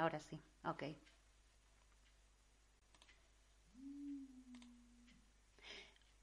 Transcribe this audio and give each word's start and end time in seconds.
Ahora 0.00 0.18
sí, 0.20 0.36
ok. 0.64 0.82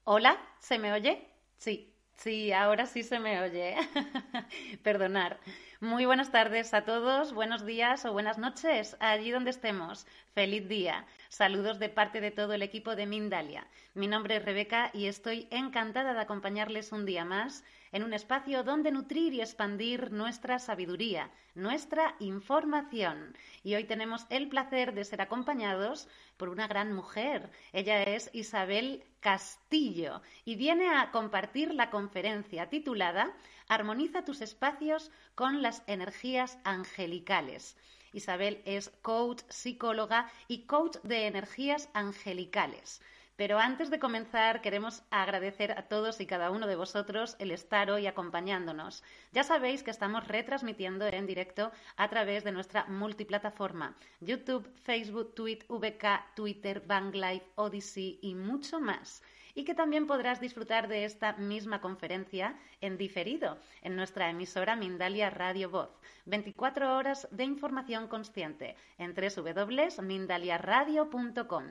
Hola, 0.04 0.38
¿se 0.60 0.78
me 0.78 0.92
oye? 0.92 1.28
Sí, 1.58 1.94
sí, 2.14 2.50
ahora 2.52 2.86
sí 2.86 3.02
se 3.02 3.18
me 3.20 3.40
oye. 3.42 3.76
Perdonar. 4.82 5.38
Muy 5.80 6.06
buenas 6.06 6.30
tardes 6.32 6.72
a 6.72 6.84
todos, 6.86 7.34
buenos 7.34 7.66
días 7.66 8.04
o 8.06 8.12
buenas 8.14 8.38
noches, 8.38 8.96
allí 9.00 9.30
donde 9.30 9.50
estemos. 9.50 10.06
Feliz 10.32 10.66
día. 10.68 11.06
Saludos 11.28 11.78
de 11.78 11.90
parte 11.90 12.20
de 12.22 12.30
todo 12.30 12.54
el 12.54 12.62
equipo 12.62 12.96
de 12.96 13.04
Mindalia. 13.06 13.66
Mi 13.94 14.06
nombre 14.06 14.36
es 14.36 14.44
Rebeca 14.44 14.90
y 14.94 15.06
estoy 15.06 15.48
encantada 15.50 16.14
de 16.14 16.20
acompañarles 16.20 16.92
un 16.92 17.04
día 17.04 17.24
más 17.26 17.64
en 17.96 18.04
un 18.04 18.12
espacio 18.12 18.62
donde 18.62 18.92
nutrir 18.92 19.32
y 19.32 19.40
expandir 19.40 20.12
nuestra 20.12 20.58
sabiduría, 20.58 21.30
nuestra 21.54 22.14
información. 22.18 23.34
Y 23.64 23.74
hoy 23.74 23.84
tenemos 23.84 24.26
el 24.28 24.50
placer 24.50 24.92
de 24.92 25.02
ser 25.02 25.22
acompañados 25.22 26.06
por 26.36 26.50
una 26.50 26.66
gran 26.66 26.92
mujer. 26.92 27.50
Ella 27.72 28.02
es 28.02 28.28
Isabel 28.34 29.02
Castillo 29.20 30.20
y 30.44 30.56
viene 30.56 30.90
a 30.90 31.10
compartir 31.10 31.72
la 31.72 31.88
conferencia 31.88 32.68
titulada 32.68 33.32
Armoniza 33.66 34.26
tus 34.26 34.42
espacios 34.42 35.10
con 35.34 35.62
las 35.62 35.82
energías 35.86 36.58
angelicales. 36.64 37.78
Isabel 38.12 38.60
es 38.66 38.90
coach, 39.00 39.40
psicóloga 39.48 40.30
y 40.48 40.66
coach 40.66 40.98
de 41.02 41.26
energías 41.26 41.88
angelicales. 41.94 43.00
Pero 43.36 43.58
antes 43.58 43.90
de 43.90 43.98
comenzar, 43.98 44.62
queremos 44.62 45.02
agradecer 45.10 45.72
a 45.72 45.88
todos 45.88 46.20
y 46.20 46.26
cada 46.26 46.50
uno 46.50 46.66
de 46.66 46.76
vosotros 46.76 47.36
el 47.38 47.50
estar 47.50 47.90
hoy 47.90 48.06
acompañándonos. 48.06 49.02
Ya 49.32 49.44
sabéis 49.44 49.82
que 49.82 49.90
estamos 49.90 50.26
retransmitiendo 50.26 51.06
en 51.06 51.26
directo 51.26 51.70
a 51.96 52.08
través 52.08 52.44
de 52.44 52.52
nuestra 52.52 52.86
multiplataforma 52.86 53.96
YouTube, 54.20 54.70
Facebook, 54.82 55.34
Tweet, 55.34 55.60
VK, 55.68 56.34
Twitter, 56.34 56.82
Banglife, 56.86 57.46
Odyssey 57.56 58.18
y 58.22 58.34
mucho 58.34 58.80
más 58.80 59.22
y 59.56 59.64
que 59.64 59.74
también 59.74 60.06
podrás 60.06 60.38
disfrutar 60.38 60.86
de 60.86 61.06
esta 61.06 61.32
misma 61.32 61.80
conferencia 61.80 62.56
en 62.82 62.98
diferido 62.98 63.56
en 63.80 63.96
nuestra 63.96 64.28
emisora 64.28 64.76
Mindalia 64.76 65.30
Radio 65.30 65.70
Voz. 65.70 65.88
24 66.26 66.94
horas 66.94 67.26
de 67.30 67.44
información 67.44 68.06
consciente 68.06 68.76
en 68.98 69.14
www.mindaliaradio.com. 69.14 71.64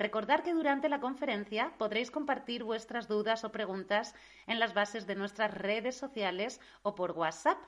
Recordar 0.00 0.42
que 0.42 0.54
durante 0.54 0.88
la 0.88 0.98
conferencia 0.98 1.74
podréis 1.76 2.10
compartir 2.10 2.64
vuestras 2.64 3.06
dudas 3.06 3.44
o 3.44 3.52
preguntas 3.52 4.14
en 4.46 4.58
las 4.58 4.72
bases 4.72 5.06
de 5.06 5.14
nuestras 5.14 5.52
redes 5.52 5.94
sociales 5.94 6.58
o 6.80 6.94
por 6.94 7.10
WhatsApp, 7.12 7.58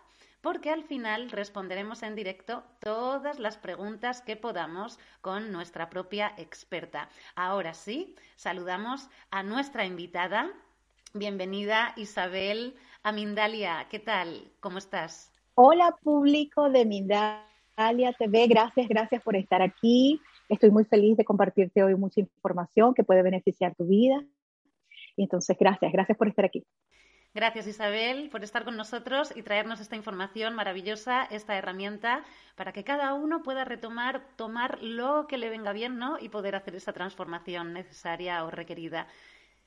porque 0.40 0.70
al 0.70 0.82
final 0.82 1.30
responderemos 1.30 2.02
en 2.02 2.14
directo 2.14 2.64
todas 2.80 3.38
las 3.38 3.58
preguntas 3.58 4.22
que 4.22 4.36
podamos 4.36 4.98
con 5.20 5.52
nuestra 5.52 5.90
propia 5.90 6.32
experta. 6.38 7.10
Ahora 7.34 7.74
sí, 7.74 8.16
saludamos 8.36 9.10
a 9.30 9.42
nuestra 9.42 9.84
invitada. 9.84 10.50
Bienvenida 11.12 11.92
Isabel 11.96 12.74
a 13.02 13.12
Mindalia. 13.12 13.88
¿Qué 13.90 13.98
tal? 13.98 14.50
¿Cómo 14.60 14.78
estás? 14.78 15.30
Hola 15.54 15.94
público 16.02 16.70
de 16.70 16.86
Mindalia 16.86 18.14
TV, 18.18 18.46
gracias, 18.46 18.88
gracias 18.88 19.22
por 19.22 19.36
estar 19.36 19.60
aquí. 19.60 20.18
Estoy 20.52 20.70
muy 20.70 20.84
feliz 20.84 21.16
de 21.16 21.24
compartirte 21.24 21.82
hoy 21.82 21.94
mucha 21.94 22.20
información 22.20 22.92
que 22.92 23.04
puede 23.04 23.22
beneficiar 23.22 23.74
tu 23.74 23.86
vida. 23.86 24.22
Y 25.16 25.22
entonces, 25.22 25.56
gracias, 25.58 25.90
gracias 25.90 26.18
por 26.18 26.28
estar 26.28 26.44
aquí. 26.44 26.62
Gracias 27.32 27.66
Isabel 27.66 28.28
por 28.28 28.44
estar 28.44 28.62
con 28.62 28.76
nosotros 28.76 29.34
y 29.34 29.42
traernos 29.42 29.80
esta 29.80 29.96
información 29.96 30.54
maravillosa, 30.54 31.24
esta 31.24 31.56
herramienta, 31.56 32.22
para 32.54 32.72
que 32.72 32.84
cada 32.84 33.14
uno 33.14 33.42
pueda 33.42 33.64
retomar, 33.64 34.26
tomar 34.36 34.82
lo 34.82 35.26
que 35.26 35.38
le 35.38 35.48
venga 35.48 35.72
bien, 35.72 35.96
¿no? 35.96 36.18
Y 36.18 36.28
poder 36.28 36.54
hacer 36.54 36.74
esa 36.74 36.92
transformación 36.92 37.72
necesaria 37.72 38.44
o 38.44 38.50
requerida. 38.50 39.06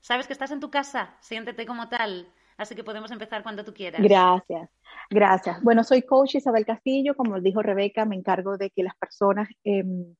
Sabes 0.01 0.27
que 0.27 0.33
estás 0.33 0.51
en 0.51 0.59
tu 0.59 0.69
casa, 0.69 1.15
siéntete 1.19 1.65
como 1.65 1.89
tal, 1.89 2.31
así 2.57 2.75
que 2.75 2.83
podemos 2.83 3.09
empezar 3.09 3.41
cuando 3.41 3.65
tú 3.65 3.73
quieras. 3.73 3.99
Gracias, 4.03 4.69
gracias. 5.09 5.63
Bueno, 5.63 5.83
soy 5.83 6.03
coach 6.03 6.35
Isabel 6.35 6.63
Castillo, 6.63 7.15
como 7.15 7.41
dijo 7.41 7.63
Rebeca, 7.63 8.05
me 8.05 8.15
encargo 8.15 8.55
de 8.55 8.69
que 8.69 8.83
las 8.83 8.95
personas 8.95 9.49
em, 9.63 10.13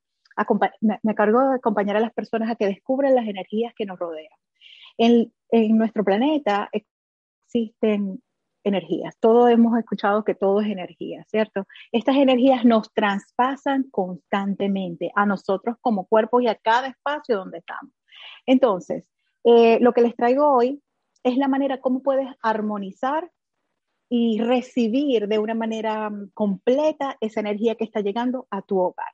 me, 1.04 1.16
cargo 1.16 1.50
de 1.50 1.56
acompañar 1.56 1.98
a 1.98 2.00
las 2.00 2.14
personas 2.14 2.50
a 2.50 2.56
que 2.56 2.68
descubran 2.68 3.16
las 3.16 3.28
energías 3.28 3.74
que 3.76 3.86
nos 3.86 4.00
rodean. 4.00 4.38
En, 4.98 5.32
nuestro 5.78 6.04
planeta 6.04 6.70
existen 6.72 8.22
energías. 8.64 9.16
Todos 9.20 9.50
hemos 9.52 9.78
escuchado 9.78 10.24
que 10.24 10.36
todo 10.36 10.60
es 10.60 10.68
energía, 10.68 11.24
¿cierto? 11.28 11.66
Estas 11.92 12.16
energías 12.18 12.66
nos 12.66 12.92
traspasan 12.94 13.84
constantemente 13.92 15.12
a 15.16 15.26
nosotros 15.26 15.78
como 15.82 16.08
cuerpo 16.08 16.42
y 16.42 16.48
a 16.48 16.56
cada 16.56 16.88
espacio 16.88 17.38
donde 17.38 17.60
estamos. 17.60 17.94
Entonces, 18.46 19.08
eh, 19.44 19.80
lo 19.80 19.94
que 19.94 20.02
les 20.02 20.16
traigo 20.16 20.52
hoy 20.52 20.82
es 21.24 21.38
la 21.38 21.48
manera 21.48 21.80
como 21.80 22.02
puedes 22.02 22.28
armonizar 22.42 23.32
y 24.10 24.40
recibir 24.40 25.28
de 25.28 25.40
una 25.40 25.54
manera 25.56 26.10
mm, 26.10 26.32
completa 26.34 27.18
esa 27.22 27.40
energía 27.40 27.76
que 27.76 27.84
está 27.84 28.02
llegando 28.02 28.48
a 28.50 28.62
tu 28.62 28.80
hogar. 28.80 29.14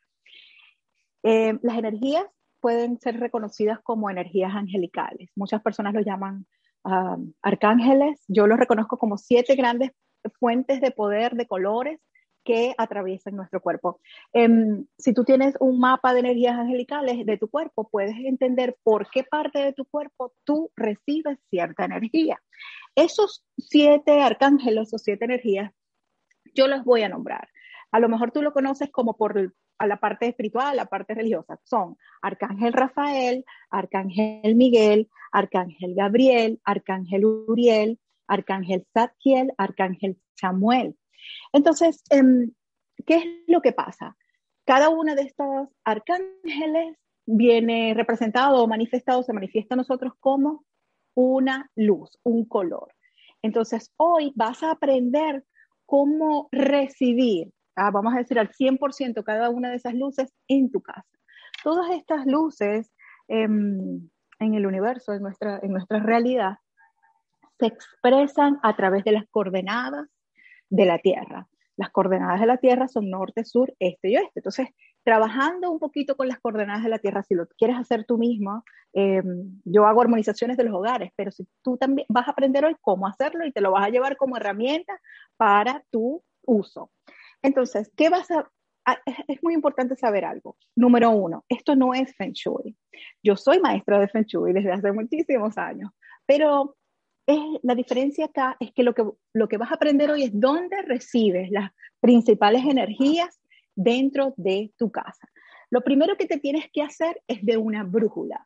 Eh, 1.23 1.57
las 1.61 1.77
energías 1.77 2.25
pueden 2.59 2.99
ser 2.99 3.19
reconocidas 3.19 3.79
como 3.81 4.09
energías 4.09 4.53
angelicales. 4.53 5.29
Muchas 5.35 5.61
personas 5.61 5.93
lo 5.93 6.01
llaman 6.01 6.45
ah, 6.83 7.17
arcángeles. 7.41 8.23
Yo 8.27 8.47
los 8.47 8.59
reconozco 8.59 8.97
como 8.97 9.17
siete 9.17 9.55
grandes 9.55 9.91
fuentes 10.39 10.81
de 10.81 10.91
poder, 10.91 11.33
de 11.33 11.47
colores 11.47 11.99
que 12.43 12.73
atraviesan 12.77 13.35
nuestro 13.35 13.61
cuerpo. 13.61 13.99
Em, 14.33 14.85
si 14.97 15.13
tú 15.13 15.23
tienes 15.23 15.55
un 15.59 15.79
mapa 15.79 16.13
de 16.13 16.21
energías 16.21 16.57
angelicales 16.57 17.25
de 17.25 17.37
tu 17.37 17.49
cuerpo, 17.49 17.87
puedes 17.89 18.15
entender 18.17 18.77
por 18.83 19.09
qué 19.09 19.23
parte 19.23 19.59
de 19.59 19.73
tu 19.73 19.85
cuerpo 19.85 20.33
tú 20.43 20.71
recibes 20.75 21.37
cierta 21.49 21.85
energía. 21.85 22.39
Esos 22.95 23.45
siete 23.57 24.21
arcángeles 24.21 24.93
o 24.93 24.97
siete 24.97 25.25
energías, 25.25 25.71
yo 26.55 26.67
los 26.67 26.83
voy 26.83 27.03
a 27.03 27.09
nombrar. 27.09 27.47
A 27.91 27.99
lo 27.99 28.09
mejor 28.09 28.31
tú 28.31 28.41
lo 28.41 28.53
conoces 28.53 28.89
como 28.91 29.17
por 29.17 29.53
a 29.81 29.87
la 29.87 29.97
parte 29.97 30.27
espiritual, 30.27 30.75
la 30.75 30.85
parte 30.85 31.15
religiosa. 31.15 31.59
Son 31.63 31.97
Arcángel 32.21 32.71
Rafael, 32.71 33.43
Arcángel 33.71 34.55
Miguel, 34.55 35.09
Arcángel 35.31 35.95
Gabriel, 35.95 36.61
Arcángel 36.63 37.25
Uriel, 37.25 37.99
Arcángel 38.27 38.85
Zadkiel, 38.93 39.51
Arcángel 39.57 40.17
Samuel. 40.35 40.95
Entonces, 41.51 42.03
em, 42.11 42.51
¿qué 43.07 43.15
es 43.15 43.25
lo 43.47 43.61
que 43.61 43.71
pasa? 43.71 44.15
Cada 44.65 44.89
uno 44.89 45.15
de 45.15 45.23
estos 45.23 45.69
arcángeles 45.83 46.95
viene 47.25 47.93
representado 47.95 48.63
o 48.63 48.67
manifestado, 48.67 49.23
se 49.23 49.33
manifiesta 49.33 49.73
a 49.73 49.77
nosotros 49.77 50.13
como 50.19 50.63
una 51.15 51.71
luz, 51.75 52.19
un 52.23 52.45
color. 52.45 52.93
Entonces, 53.41 53.91
hoy 53.97 54.31
vas 54.35 54.61
a 54.61 54.71
aprender 54.71 55.43
cómo 55.87 56.49
recibir, 56.51 57.51
ah, 57.75 57.91
vamos 57.91 58.13
a 58.13 58.17
decir 58.17 58.39
al 58.39 58.49
100% 58.49 59.23
cada 59.23 59.49
una 59.49 59.69
de 59.69 59.75
esas 59.75 59.93
luces 59.93 60.33
en 60.47 60.71
tu 60.71 60.81
casa. 60.81 61.07
Todas 61.63 61.91
estas 61.91 62.25
luces 62.25 62.91
em, 63.27 64.09
en 64.39 64.53
el 64.53 64.65
universo, 64.65 65.13
en 65.13 65.21
nuestra, 65.21 65.59
en 65.61 65.71
nuestra 65.71 65.99
realidad, 65.99 66.57
se 67.59 67.67
expresan 67.67 68.59
a 68.63 68.75
través 68.75 69.03
de 69.03 69.11
las 69.11 69.27
coordenadas 69.29 70.07
de 70.69 70.85
la 70.85 70.97
Tierra. 70.97 71.47
Las 71.77 71.91
coordenadas 71.91 72.39
de 72.39 72.47
la 72.47 72.57
Tierra 72.57 72.87
son 72.87 73.09
norte, 73.09 73.45
sur, 73.45 73.73
este 73.79 74.09
y 74.09 74.17
oeste. 74.17 74.39
Entonces, 74.39 74.69
trabajando 75.03 75.71
un 75.71 75.79
poquito 75.79 76.15
con 76.15 76.27
las 76.27 76.39
coordenadas 76.39 76.83
de 76.83 76.89
la 76.89 76.99
Tierra, 76.99 77.23
si 77.23 77.35
lo 77.35 77.47
quieres 77.57 77.77
hacer 77.77 78.05
tú 78.05 78.17
mismo, 78.17 78.63
em, 78.93 79.61
yo 79.63 79.85
hago 79.85 80.01
armonizaciones 80.01 80.57
de 80.57 80.63
los 80.63 80.73
hogares, 80.73 81.11
pero 81.15 81.31
si 81.31 81.47
tú 81.63 81.77
también 81.77 82.05
vas 82.09 82.27
a 82.27 82.31
aprender 82.31 82.65
hoy 82.65 82.75
cómo 82.81 83.07
hacerlo 83.07 83.45
y 83.45 83.51
te 83.51 83.61
lo 83.61 83.71
vas 83.71 83.85
a 83.85 83.89
llevar 83.89 84.17
como 84.17 84.37
herramienta 84.37 84.99
para 85.37 85.83
tu 85.91 86.23
uso. 86.43 86.91
Entonces, 87.41 87.91
¿qué 87.95 88.09
vas 88.09 88.29
a, 88.31 88.49
es 89.27 89.43
muy 89.43 89.53
importante 89.53 89.95
saber 89.95 90.25
algo. 90.25 90.57
Número 90.75 91.11
uno, 91.11 91.45
esto 91.49 91.75
no 91.75 91.93
es 91.93 92.15
Feng 92.15 92.33
Shui. 92.33 92.75
Yo 93.23 93.35
soy 93.35 93.59
maestra 93.59 93.99
de 93.99 94.07
Feng 94.07 94.25
Shui 94.25 94.53
desde 94.53 94.71
hace 94.71 94.91
muchísimos 94.91 95.57
años, 95.57 95.91
pero 96.25 96.75
la 97.63 97.75
diferencia 97.75 98.25
acá 98.25 98.57
es 98.59 98.73
que 98.73 98.83
lo, 98.83 98.93
que 98.93 99.03
lo 99.33 99.47
que 99.47 99.57
vas 99.57 99.71
a 99.71 99.75
aprender 99.75 100.11
hoy 100.11 100.23
es 100.23 100.31
dónde 100.33 100.81
recibes 100.81 101.49
las 101.51 101.71
principales 101.99 102.63
energías 102.65 103.39
dentro 103.75 104.33
de 104.37 104.73
tu 104.77 104.91
casa. 104.91 105.29
Lo 105.69 105.81
primero 105.81 106.17
que 106.17 106.25
te 106.25 106.39
tienes 106.39 106.65
que 106.73 106.81
hacer 106.81 107.21
es 107.27 107.45
de 107.45 107.57
una 107.57 107.83
brújula. 107.83 108.45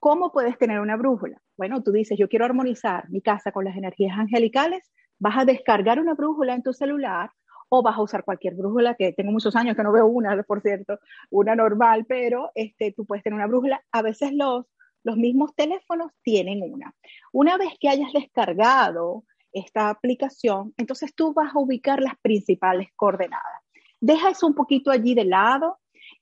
¿Cómo 0.00 0.32
puedes 0.32 0.58
tener 0.58 0.80
una 0.80 0.96
brújula? 0.96 1.40
Bueno, 1.56 1.82
tú 1.82 1.92
dices, 1.92 2.18
yo 2.18 2.28
quiero 2.28 2.44
armonizar 2.44 3.08
mi 3.10 3.20
casa 3.20 3.52
con 3.52 3.64
las 3.64 3.76
energías 3.76 4.18
angelicales, 4.18 4.90
vas 5.18 5.38
a 5.38 5.44
descargar 5.44 6.00
una 6.00 6.14
brújula 6.14 6.54
en 6.54 6.62
tu 6.62 6.72
celular 6.72 7.30
o 7.68 7.82
vas 7.82 7.96
a 7.96 8.02
usar 8.02 8.24
cualquier 8.24 8.54
brújula, 8.54 8.94
que 8.94 9.12
tengo 9.12 9.32
muchos 9.32 9.54
años 9.56 9.76
que 9.76 9.82
no 9.82 9.92
veo 9.92 10.06
una, 10.06 10.42
por 10.42 10.60
cierto, 10.62 10.98
una 11.30 11.54
normal, 11.54 12.06
pero 12.08 12.50
este, 12.54 12.92
tú 12.92 13.04
puedes 13.04 13.22
tener 13.22 13.36
una 13.36 13.46
brújula. 13.46 13.82
A 13.92 14.02
veces 14.02 14.32
los 14.32 14.66
los 15.04 15.16
mismos 15.16 15.54
teléfonos 15.54 16.12
tienen 16.22 16.62
una. 16.62 16.94
Una 17.32 17.56
vez 17.56 17.70
que 17.80 17.88
hayas 17.88 18.12
descargado 18.12 19.24
esta 19.52 19.88
aplicación, 19.88 20.74
entonces 20.76 21.14
tú 21.14 21.32
vas 21.32 21.54
a 21.54 21.58
ubicar 21.58 22.00
las 22.00 22.18
principales 22.20 22.88
coordenadas. 22.94 23.62
Deja 24.00 24.30
eso 24.30 24.46
un 24.46 24.54
poquito 24.54 24.90
allí 24.90 25.14
de 25.14 25.24
lado 25.24 25.78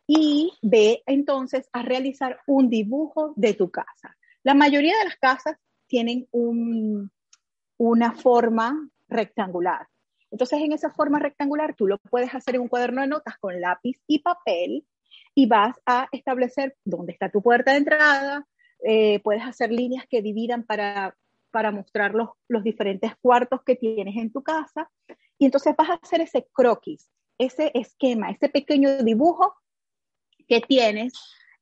y 0.07 0.53
ve 0.63 1.03
entonces 1.07 1.69
a 1.73 1.83
realizar 1.83 2.39
un 2.47 2.71
dibujo 2.71 3.33
de 3.37 3.55
tu 3.55 3.71
casa. 3.71 4.17
La 4.43 4.55
mayoría 4.55 4.97
de 4.99 5.05
las 5.07 5.17
casas 5.17 5.57
tienen 5.89 6.29
una 6.31 8.13
forma 8.13 8.89
rectangular. 9.09 9.89
Entonces, 10.31 10.61
en 10.61 10.73
esa 10.73 10.91
forma 10.91 11.19
rectangular, 11.19 11.75
tú 11.75 11.87
lo 11.87 11.99
puedes 11.99 12.35
hacer 12.35 12.57
en 12.57 12.63
un 12.63 12.69
cuaderno 12.69 13.01
de 13.01 13.09
notas 13.09 13.39
con 13.39 13.61
lápiz 13.61 14.01
y 14.07 14.21
papel 14.21 14.87
y 15.35 15.47
vas 15.47 15.77
a 15.87 16.09
establecer 16.13 16.77
dónde 16.85 17.13
está 17.13 17.31
tu 17.31 17.43
puerta 17.43 17.73
de 17.73 17.79
entrada, 17.79 18.47
eh, 18.85 19.21
puedes 19.21 19.43
hacer 19.43 19.71
líneas 19.71 20.07
que 20.09 20.23
dividan 20.23 20.65
para, 20.65 21.17
para 21.51 21.71
mostrar 21.71 22.15
los, 22.15 22.31
los, 22.49 22.63
diferentes 22.63 23.17
cuartos 23.17 23.63
que 23.65 23.77
tienes 23.77 24.17
en 24.17 24.33
tu 24.33 24.43
casa. 24.43 24.91
Y 25.39 25.47
entonces 25.47 25.75
vas 25.77 25.91
a 25.91 26.01
hacer 26.03 26.21
ese 26.21 26.49
croquis, 26.53 27.09
ese 27.39 27.71
esquema, 27.75 28.31
ese 28.31 28.49
pequeño 28.49 29.03
dibujo 29.03 29.55
que 30.49 30.61
tienes 30.61 31.13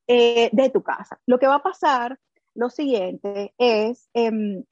eh, 0.06 0.50
de 0.52 0.70
tu 0.70 0.82
casa. 0.82 1.18
Lo 1.26 1.38
que 1.38 1.46
va 1.46 1.56
a 1.56 1.62
pasar, 1.62 2.18
lo 2.54 2.70
siguiente, 2.70 3.54
es, 3.58 4.08
em, 4.14 4.64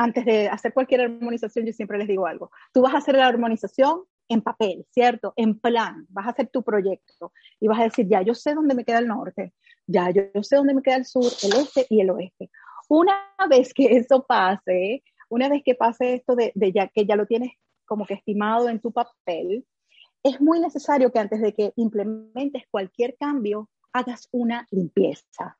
antes 0.00 0.24
de 0.24 0.48
hacer 0.48 0.72
cualquier 0.72 1.02
armonización, 1.02 1.66
yo 1.66 1.74
siempre 1.74 1.98
les 1.98 2.08
digo 2.08 2.26
algo, 2.26 2.50
tú 2.72 2.80
vas 2.80 2.94
a 2.94 2.98
hacer 2.98 3.16
la 3.16 3.26
armonización 3.26 4.04
en 4.28 4.40
papel, 4.40 4.86
¿cierto? 4.90 5.34
En 5.36 5.60
plan, 5.60 6.06
vas 6.08 6.26
a 6.26 6.30
hacer 6.30 6.48
tu 6.48 6.62
proyecto 6.62 7.32
y 7.60 7.68
vas 7.68 7.80
a 7.80 7.84
decir, 7.84 8.08
ya, 8.08 8.22
yo 8.22 8.34
sé 8.34 8.54
dónde 8.54 8.74
me 8.74 8.86
queda 8.86 9.00
el 9.00 9.08
norte, 9.08 9.52
ya 9.86 10.08
yo, 10.10 10.42
sé 10.42 10.56
dónde 10.56 10.72
me 10.72 10.80
queda 10.80 10.96
el 10.96 11.04
sur, 11.04 11.30
el 11.42 11.52
este 11.52 11.86
y 11.90 12.00
el 12.00 12.10
oeste. 12.10 12.50
Una 12.88 13.12
vez 13.50 13.74
que 13.74 13.88
eso 13.96 14.24
pase, 14.26 15.02
una 15.28 15.50
vez 15.50 15.62
que 15.64 15.74
pase 15.74 16.14
esto 16.14 16.34
de, 16.34 16.50
de 16.54 16.72
ya 16.72 16.88
que 16.88 17.04
ya 17.04 17.14
lo 17.14 17.26
tienes 17.26 17.52
como 17.84 18.06
que 18.06 18.14
estimado 18.14 18.70
en 18.70 18.80
tu 18.80 18.92
papel, 18.92 19.66
es 20.22 20.40
muy 20.40 20.60
necesario 20.60 21.12
que 21.12 21.18
antes 21.18 21.42
de 21.42 21.52
que 21.52 21.74
implementes 21.76 22.62
cualquier 22.70 23.18
cambio, 23.18 23.68
hagas 23.92 24.28
una 24.32 24.66
limpieza. 24.70 25.58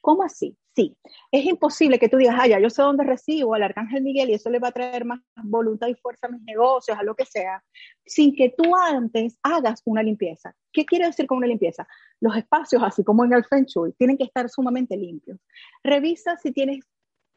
¿Cómo 0.00 0.22
así? 0.22 0.56
Sí, 0.76 0.94
es 1.30 1.46
imposible 1.46 1.98
que 1.98 2.10
tú 2.10 2.18
digas, 2.18 2.36
ah, 2.38 2.46
ya 2.46 2.60
yo 2.60 2.68
sé 2.68 2.82
dónde 2.82 3.02
recibo 3.02 3.54
al 3.54 3.62
Arcángel 3.62 4.02
Miguel 4.02 4.28
y 4.28 4.34
eso 4.34 4.50
le 4.50 4.58
va 4.58 4.68
a 4.68 4.72
traer 4.72 5.06
más 5.06 5.20
voluntad 5.42 5.86
y 5.86 5.94
fuerza 5.94 6.26
a 6.26 6.30
mis 6.30 6.42
negocios, 6.42 6.98
a 6.98 7.02
lo 7.02 7.14
que 7.14 7.24
sea, 7.24 7.64
sin 8.04 8.36
que 8.36 8.52
tú 8.54 8.76
antes 8.76 9.38
hagas 9.42 9.80
una 9.86 10.02
limpieza. 10.02 10.54
¿Qué 10.70 10.84
quiere 10.84 11.06
decir 11.06 11.26
con 11.26 11.38
una 11.38 11.46
limpieza? 11.46 11.88
Los 12.20 12.36
espacios, 12.36 12.82
así 12.82 13.02
como 13.02 13.24
en 13.24 13.32
el 13.32 13.46
Feng 13.46 13.64
Shui, 13.64 13.94
tienen 13.94 14.18
que 14.18 14.24
estar 14.24 14.50
sumamente 14.50 14.98
limpios. 14.98 15.38
Revisa 15.82 16.36
si 16.36 16.52
tienes 16.52 16.84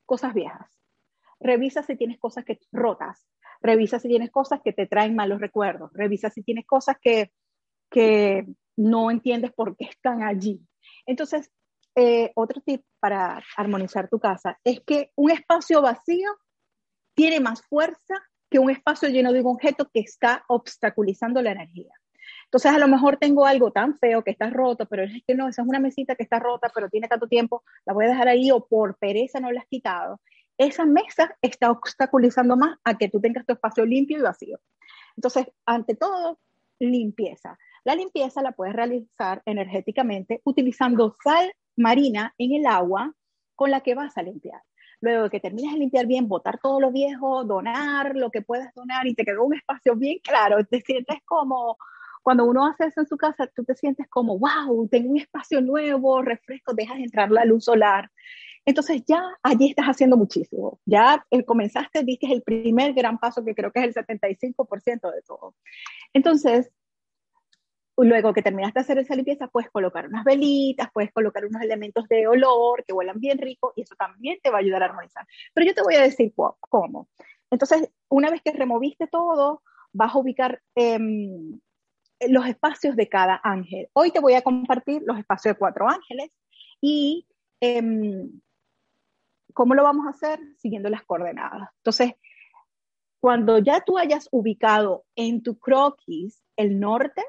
cosas 0.06 0.34
viejas. 0.34 0.70
Revisa 1.40 1.82
si 1.82 1.96
tienes 1.96 2.20
cosas 2.20 2.44
que 2.44 2.60
rotas. 2.74 3.25
Revisa 3.62 4.00
si 4.00 4.10
tienes 4.10 4.32
cosas 4.32 4.60
que 4.62 4.74
te 4.74 4.86
traen 4.86 5.16
malos 5.16 5.40
recuerdos. 5.40 5.92
Revisa 5.94 6.30
si 6.30 6.44
tienes 6.44 6.66
cosas 6.66 6.98
que, 7.02 7.32
que 7.90 8.46
no 8.75 9.10
entiendes 9.10 9.54
por 9.54 9.78
qué 9.78 9.86
están 9.86 10.24
allí. 10.24 10.60
Entonces, 11.06 11.50
eh, 12.01 12.32
otro 12.36 12.62
tip 12.62 12.82
para 13.01 13.44
armonizar 13.58 14.08
tu 14.08 14.20
casa 14.20 14.58
es 14.63 14.79
que 14.86 15.12
un 15.15 15.32
espacio 15.32 15.82
vacío 15.82 16.29
tiene 17.13 17.41
más 17.41 17.62
fuerza 17.63 18.15
que 18.50 18.58
un 18.58 18.70
espacio 18.70 19.10
lleno 19.10 19.34
de 19.34 19.41
un 19.41 19.48
objeto 19.48 19.89
que 19.94 20.00
está 20.00 20.46
obstaculizando 20.48 21.41
la 21.41 21.51
energía. 21.51 21.91
Entonces, 22.46 22.72
a 22.72 22.79
lo 22.79 22.88
mejor 22.88 23.18
tengo 23.18 23.46
algo 23.46 23.72
tan 23.72 24.00
feo 24.00 24.24
que 24.24 24.32
está 24.32 24.50
roto, 24.50 24.86
pero 24.86 25.03
es 25.03 25.12
que 25.27 25.36
no, 25.36 25.50
esa 25.50 25.62
es 25.62 25.68
una 25.68 25.82
mesita 25.82 26.15
que 26.15 26.24
está 26.24 26.39
rota, 26.39 26.72
pero 26.74 26.89
tiene 26.89 27.10
tanto 27.10 27.27
tiempo, 27.27 27.63
la 27.86 27.94
voy 27.94 28.06
a 28.06 28.10
dejar 28.10 28.29
ahí 28.29 28.50
o 28.50 28.65
por 28.65 28.98
pereza 28.98 29.41
no 29.41 29.51
la 29.51 29.60
has 29.60 29.68
quitado. 29.68 30.22
Esa 30.58 30.86
mesa 30.86 31.36
está 31.41 31.70
obstaculizando 31.70 32.56
más 32.56 32.77
a 32.86 32.98
que 32.98 33.10
tú 33.10 33.20
tengas 33.20 33.46
tu 33.46 33.51
espacio 33.51 33.86
limpio 33.86 34.20
y 34.20 34.22
vacío. 34.22 34.58
Entonces, 35.18 35.48
ante 35.65 35.96
todo, 35.96 36.39
limpieza. 36.79 37.58
La 37.84 37.96
limpieza 37.96 38.41
la 38.41 38.53
puedes 38.53 38.74
realizar 38.74 39.41
energéticamente 39.46 40.39
utilizando 40.46 41.18
sal 41.22 41.51
marina 41.80 42.36
en 42.38 42.54
el 42.54 42.66
agua 42.66 43.14
con 43.56 43.72
la 43.72 43.82
que 43.82 43.96
vas 43.96 44.18
a 44.18 44.24
limpiar. 44.24 44.62
Luego 45.02 45.24
de 45.24 45.30
que 45.30 45.40
termines 45.40 45.74
de 45.74 45.80
limpiar 45.80 46.06
bien, 46.06 46.28
botar 46.28 46.60
todo 46.60 46.80
lo 46.80 46.92
viejo, 46.92 47.46
donar 47.46 48.16
lo 48.16 48.30
que 48.30 48.42
puedas 48.42 48.74
donar 48.76 49.08
y 49.08 49.16
te 49.16 49.24
quedó 49.24 49.46
un 49.46 49.56
espacio 49.56 49.96
bien 49.96 50.20
claro, 50.22 50.64
te 50.66 50.82
sientes 50.82 51.18
como, 51.26 51.78
cuando 52.22 52.46
uno 52.46 52.68
hace 52.68 52.86
eso 52.86 53.02
en 53.02 53.08
su 53.08 53.18
casa, 53.18 53.48
tú 53.48 53.64
te 53.64 53.76
sientes 53.76 54.08
como, 54.10 54.38
wow, 54.38 54.88
tengo 54.90 55.10
un 55.12 55.18
espacio 55.18 55.62
nuevo, 55.62 56.22
refresco, 56.22 56.74
dejas 56.74 57.00
entrar 57.00 57.32
la 57.32 57.46
luz 57.46 57.66
solar. 57.66 58.12
Entonces 58.66 59.04
ya 59.08 59.24
allí 59.42 59.70
estás 59.70 59.88
haciendo 59.88 60.18
muchísimo. 60.18 60.80
Ya 60.86 61.26
eh, 61.32 61.44
comenzaste, 61.46 62.04
viste 62.04 62.32
el 62.32 62.44
primer 62.44 62.94
gran 62.94 63.18
paso 63.18 63.44
que 63.44 63.56
creo 63.56 63.72
que 63.72 63.80
es 63.80 63.86
el 63.86 64.06
75% 64.06 65.12
de 65.14 65.22
todo. 65.22 65.56
Entonces, 66.14 66.70
luego 68.06 68.34
que 68.34 68.41
terminaste 68.41 68.79
de 68.79 68.82
hacer 68.82 68.98
esa 69.00 69.15
limpieza, 69.15 69.48
puedes 69.48 69.70
colocar 69.72 70.08
unas 70.08 70.24
velitas, 70.24 70.89
puedes 70.94 71.12
colocar 71.12 71.46
unos 71.46 71.62
elementos 71.62 72.08
de 72.08 72.27
olor 72.27 72.84
que 72.86 72.94
huelan 72.94 73.20
bien 73.20 73.38
rico 73.38 73.74
y 73.75 73.82
eso 73.82 73.96
también 73.96 74.39
te 74.41 74.50
va 74.50 74.58
a 74.58 74.62
ayudar 74.62 74.84
a 74.84 74.86
armonizar. 74.86 75.25
Pero 75.53 75.68
yo 75.68 75.74
te 75.74 75.82
voy 75.82 75.96
a 75.96 76.01
decir 76.01 76.34
cómo. 76.36 77.10
Entonces, 77.51 77.91
una 78.10 78.29
vez 78.29 78.41
que 78.41 78.51
removiste 78.51 79.08
todo, 79.08 79.63
vas 79.91 80.13
a 80.13 80.18
ubicar 80.18 80.62
em, 80.75 81.60
los 82.27 82.46
espacios 82.46 82.96
de 82.96 83.10
cada 83.10 83.39
ángel. 83.44 83.89
Hoy 83.94 84.12
te 84.12 84.20
voy 84.20 84.34
a 84.34 84.41
compartir 84.41 85.01
los 85.06 85.18
espacios 85.18 85.56
de 85.56 85.60
cuatro 85.60 85.89
ángeles 85.89 86.32
y 86.82 87.27
em, 87.60 88.39
cómo 89.53 89.74
lo 89.74 89.84
vamos 89.84 90.06
a 90.08 90.12
hacer 90.12 90.39
siguiendo 90.58 90.89
las 90.89 91.03
coordenadas. 91.03 91.70
Entonces, 91.77 92.13
cuando 93.20 93.60
ya 93.60 93.82
tú 93.82 93.98
hayas 93.98 94.29
ubicado 94.32 95.06
en 95.15 95.44
tu 95.44 95.60
croquis 95.60 96.41
el 96.56 96.79
norte 96.79 97.24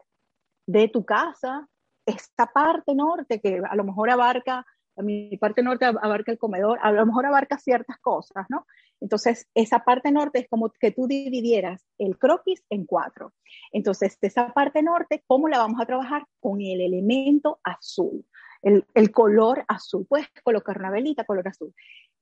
de 0.66 0.88
tu 0.88 1.04
casa, 1.04 1.68
esta 2.06 2.46
parte 2.46 2.94
norte 2.94 3.40
que 3.40 3.60
a 3.68 3.76
lo 3.76 3.84
mejor 3.84 4.10
abarca, 4.10 4.64
mi 4.96 5.36
parte 5.38 5.62
norte 5.62 5.84
abarca 5.84 6.32
el 6.32 6.38
comedor, 6.38 6.78
a 6.82 6.92
lo 6.92 7.06
mejor 7.06 7.26
abarca 7.26 7.58
ciertas 7.58 7.98
cosas, 7.98 8.46
¿no? 8.48 8.66
Entonces, 9.00 9.48
esa 9.54 9.80
parte 9.80 10.12
norte 10.12 10.40
es 10.40 10.48
como 10.48 10.70
que 10.78 10.90
tú 10.90 11.06
dividieras 11.06 11.86
el 11.98 12.18
croquis 12.18 12.62
en 12.68 12.84
cuatro. 12.84 13.32
Entonces, 13.72 14.18
esa 14.20 14.52
parte 14.52 14.82
norte, 14.82 15.24
¿cómo 15.26 15.48
la 15.48 15.58
vamos 15.58 15.80
a 15.80 15.86
trabajar? 15.86 16.26
Con 16.38 16.60
el 16.60 16.82
elemento 16.82 17.60
azul, 17.64 18.26
el, 18.62 18.84
el 18.94 19.10
color 19.10 19.64
azul. 19.68 20.06
Puedes 20.06 20.28
colocar 20.44 20.78
una 20.78 20.90
velita 20.90 21.24
color 21.24 21.48
azul. 21.48 21.72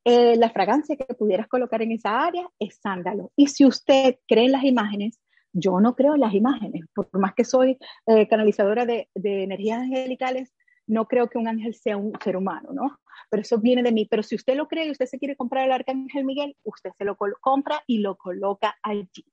Eh, 0.04 0.36
la 0.36 0.50
fragancia 0.50 0.96
que 0.96 1.14
pudieras 1.14 1.48
colocar 1.48 1.82
en 1.82 1.92
esa 1.92 2.20
área 2.24 2.48
es 2.58 2.78
sándalo. 2.80 3.32
Y 3.34 3.48
si 3.48 3.66
usted 3.66 4.16
cree 4.26 4.46
en 4.46 4.52
las 4.52 4.64
imágenes, 4.64 5.20
yo 5.58 5.80
no 5.80 5.94
creo 5.94 6.14
en 6.14 6.20
las 6.20 6.34
imágenes, 6.34 6.84
por 6.94 7.08
más 7.18 7.34
que 7.34 7.44
soy 7.44 7.78
eh, 8.06 8.28
canalizadora 8.28 8.86
de, 8.86 9.08
energías 9.14 9.80
angelicales, 9.80 10.54
no 10.86 11.06
creo 11.06 11.28
que 11.28 11.38
un 11.38 11.48
ángel 11.48 11.74
sea 11.74 11.96
un 11.96 12.12
ser 12.22 12.36
humano, 12.36 12.70
¿no? 12.72 12.98
Pero 13.30 13.42
eso 13.42 13.58
viene 13.58 13.82
de 13.82 13.92
mí. 13.92 14.06
Pero 14.06 14.22
si 14.22 14.36
usted 14.36 14.56
lo 14.56 14.68
cree 14.68 14.86
y 14.86 14.90
usted 14.90 15.06
se 15.06 15.18
quiere 15.18 15.36
comprar 15.36 15.66
el 15.66 15.72
arcángel 15.72 16.24
Miguel, 16.24 16.56
usted 16.64 16.90
se 16.96 17.04
lo 17.04 17.16
compra 17.16 17.82
y 17.86 17.98
lo 17.98 18.16
coloca 18.16 18.78
allí. 18.82 19.26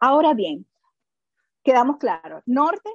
Ahora 0.00 0.34
bien, 0.34 0.66
quedamos 1.62 1.98
claros, 1.98 2.42
norte, 2.46 2.90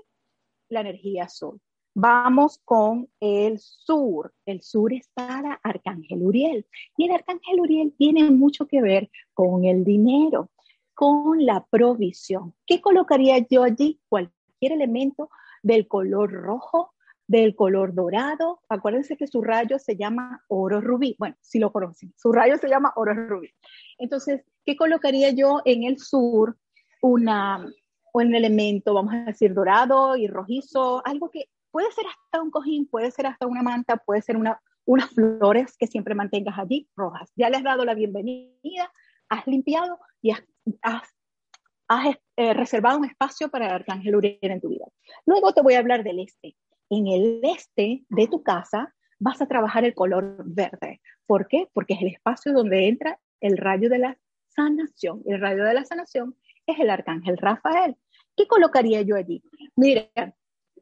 la 0.69 0.81
energía 0.81 1.25
azul. 1.25 1.61
Vamos 1.93 2.59
con 2.63 3.09
el 3.19 3.59
sur. 3.59 4.33
El 4.45 4.61
sur 4.61 4.93
es 4.93 5.09
para 5.13 5.59
Arcángel 5.61 6.21
Uriel. 6.21 6.65
Y 6.95 7.05
el 7.05 7.11
Arcángel 7.11 7.59
Uriel 7.59 7.93
tiene 7.97 8.31
mucho 8.31 8.65
que 8.65 8.81
ver 8.81 9.09
con 9.33 9.65
el 9.65 9.83
dinero, 9.83 10.49
con 10.93 11.45
la 11.45 11.65
provisión. 11.69 12.53
¿Qué 12.65 12.81
colocaría 12.81 13.37
yo 13.49 13.63
allí? 13.63 13.99
Cualquier 14.09 14.71
elemento 14.73 15.29
del 15.63 15.87
color 15.87 16.31
rojo, 16.31 16.93
del 17.27 17.55
color 17.55 17.93
dorado. 17.93 18.61
Acuérdense 18.69 19.17
que 19.17 19.27
su 19.27 19.41
rayo 19.41 19.79
se 19.79 19.95
llama 19.95 20.43
oro 20.47 20.81
rubí. 20.81 21.15
Bueno, 21.17 21.35
si 21.41 21.59
lo 21.59 21.71
conocen, 21.71 22.13
su 22.17 22.31
rayo 22.31 22.57
se 22.57 22.69
llama 22.69 22.93
oro 22.95 23.13
rubí. 23.13 23.49
Entonces, 23.97 24.43
¿qué 24.65 24.75
colocaría 24.75 25.31
yo 25.31 25.61
en 25.65 25.83
el 25.83 25.99
sur? 25.99 26.57
Una, 27.01 27.65
un 28.13 28.35
elemento, 28.35 28.93
vamos 28.93 29.13
a 29.13 29.25
decir, 29.25 29.53
dorado 29.53 30.15
y 30.15 30.27
rojizo, 30.27 31.01
algo 31.05 31.31
que 31.31 31.49
Puede 31.71 31.89
ser 31.93 32.05
hasta 32.05 32.41
un 32.41 32.51
cojín, 32.51 32.85
puede 32.85 33.11
ser 33.11 33.27
hasta 33.27 33.47
una 33.47 33.63
manta, 33.63 33.95
puede 33.97 34.21
ser 34.21 34.35
una, 34.35 34.61
unas 34.85 35.09
flores 35.11 35.77
que 35.77 35.87
siempre 35.87 36.15
mantengas 36.15 36.59
allí 36.59 36.89
rojas. 36.97 37.31
Ya 37.35 37.49
le 37.49 37.57
has 37.57 37.63
dado 37.63 37.85
la 37.85 37.93
bienvenida, 37.93 38.91
has 39.29 39.47
limpiado 39.47 39.97
y 40.21 40.31
has, 40.31 40.43
has, 40.81 42.15
eh, 42.37 42.53
reservado 42.53 42.99
un 42.99 43.05
espacio 43.05 43.49
para 43.49 43.67
el 43.67 43.73
arcángel 43.73 44.15
Uriel 44.15 44.37
en 44.41 44.61
tu 44.61 44.69
vida. 44.69 44.85
Luego 45.25 45.53
te 45.53 45.61
voy 45.61 45.73
a 45.73 45.79
hablar 45.79 46.03
del 46.03 46.19
este. 46.19 46.55
En 46.89 47.07
el 47.07 47.41
este 47.43 48.03
de 48.09 48.27
tu 48.27 48.43
casa 48.43 48.93
vas 49.19 49.41
a 49.41 49.47
trabajar 49.47 49.85
el 49.85 49.93
color 49.93 50.43
verde. 50.45 51.01
¿Por 51.25 51.47
qué? 51.47 51.67
Porque 51.73 51.93
es 51.93 52.01
el 52.01 52.07
espacio 52.09 52.53
donde 52.53 52.87
entra 52.87 53.19
el 53.39 53.57
rayo 53.57 53.89
de 53.89 53.99
la 53.99 54.17
sanación. 54.47 55.21
El 55.25 55.39
rayo 55.39 55.63
de 55.63 55.73
la 55.73 55.85
sanación 55.85 56.35
es 56.65 56.79
el 56.79 56.89
arcángel 56.89 57.37
Rafael. 57.37 57.95
¿Qué 58.35 58.47
colocaría 58.47 59.01
yo 59.01 59.15
allí? 59.15 59.43
Miren, 59.75 60.09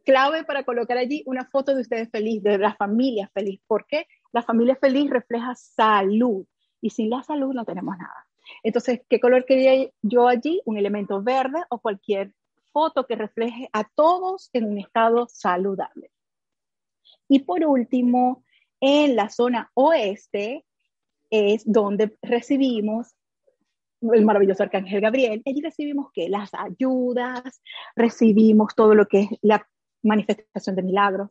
clave 0.05 0.43
para 0.43 0.63
colocar 0.63 0.97
allí 0.97 1.23
una 1.25 1.45
foto 1.45 1.75
de 1.75 1.81
ustedes 1.81 2.09
feliz, 2.09 2.41
de 2.43 2.57
la 2.57 2.75
familia 2.75 3.29
feliz. 3.33 3.61
¿Por 3.67 3.85
qué? 3.87 4.07
La 4.31 4.41
familia 4.41 4.75
feliz 4.75 5.09
refleja 5.09 5.53
salud 5.55 6.45
y 6.81 6.91
sin 6.91 7.09
la 7.09 7.23
salud 7.23 7.53
no 7.53 7.65
tenemos 7.65 7.97
nada. 7.97 8.28
Entonces, 8.63 9.01
¿qué 9.09 9.19
color 9.19 9.45
quería 9.45 9.89
yo 10.01 10.27
allí? 10.27 10.61
Un 10.65 10.77
elemento 10.77 11.21
verde 11.21 11.63
o 11.69 11.79
cualquier 11.79 12.33
foto 12.71 13.05
que 13.05 13.15
refleje 13.15 13.69
a 13.73 13.83
todos 13.95 14.49
en 14.53 14.65
un 14.65 14.77
estado 14.77 15.27
saludable. 15.29 16.11
Y 17.27 17.39
por 17.39 17.63
último, 17.65 18.43
en 18.81 19.15
la 19.15 19.29
zona 19.29 19.71
oeste 19.73 20.65
es 21.29 21.63
donde 21.65 22.17
recibimos 22.21 23.15
el 24.01 24.25
maravilloso 24.25 24.63
arcángel 24.63 25.01
Gabriel. 25.01 25.41
Allí 25.45 25.61
recibimos 25.61 26.11
que 26.11 26.29
las 26.29 26.51
ayudas, 26.53 27.61
recibimos 27.95 28.73
todo 28.75 28.95
lo 28.95 29.07
que 29.07 29.21
es 29.21 29.29
la 29.41 29.67
manifestación 30.01 30.75
de 30.75 30.83
milagros, 30.83 31.29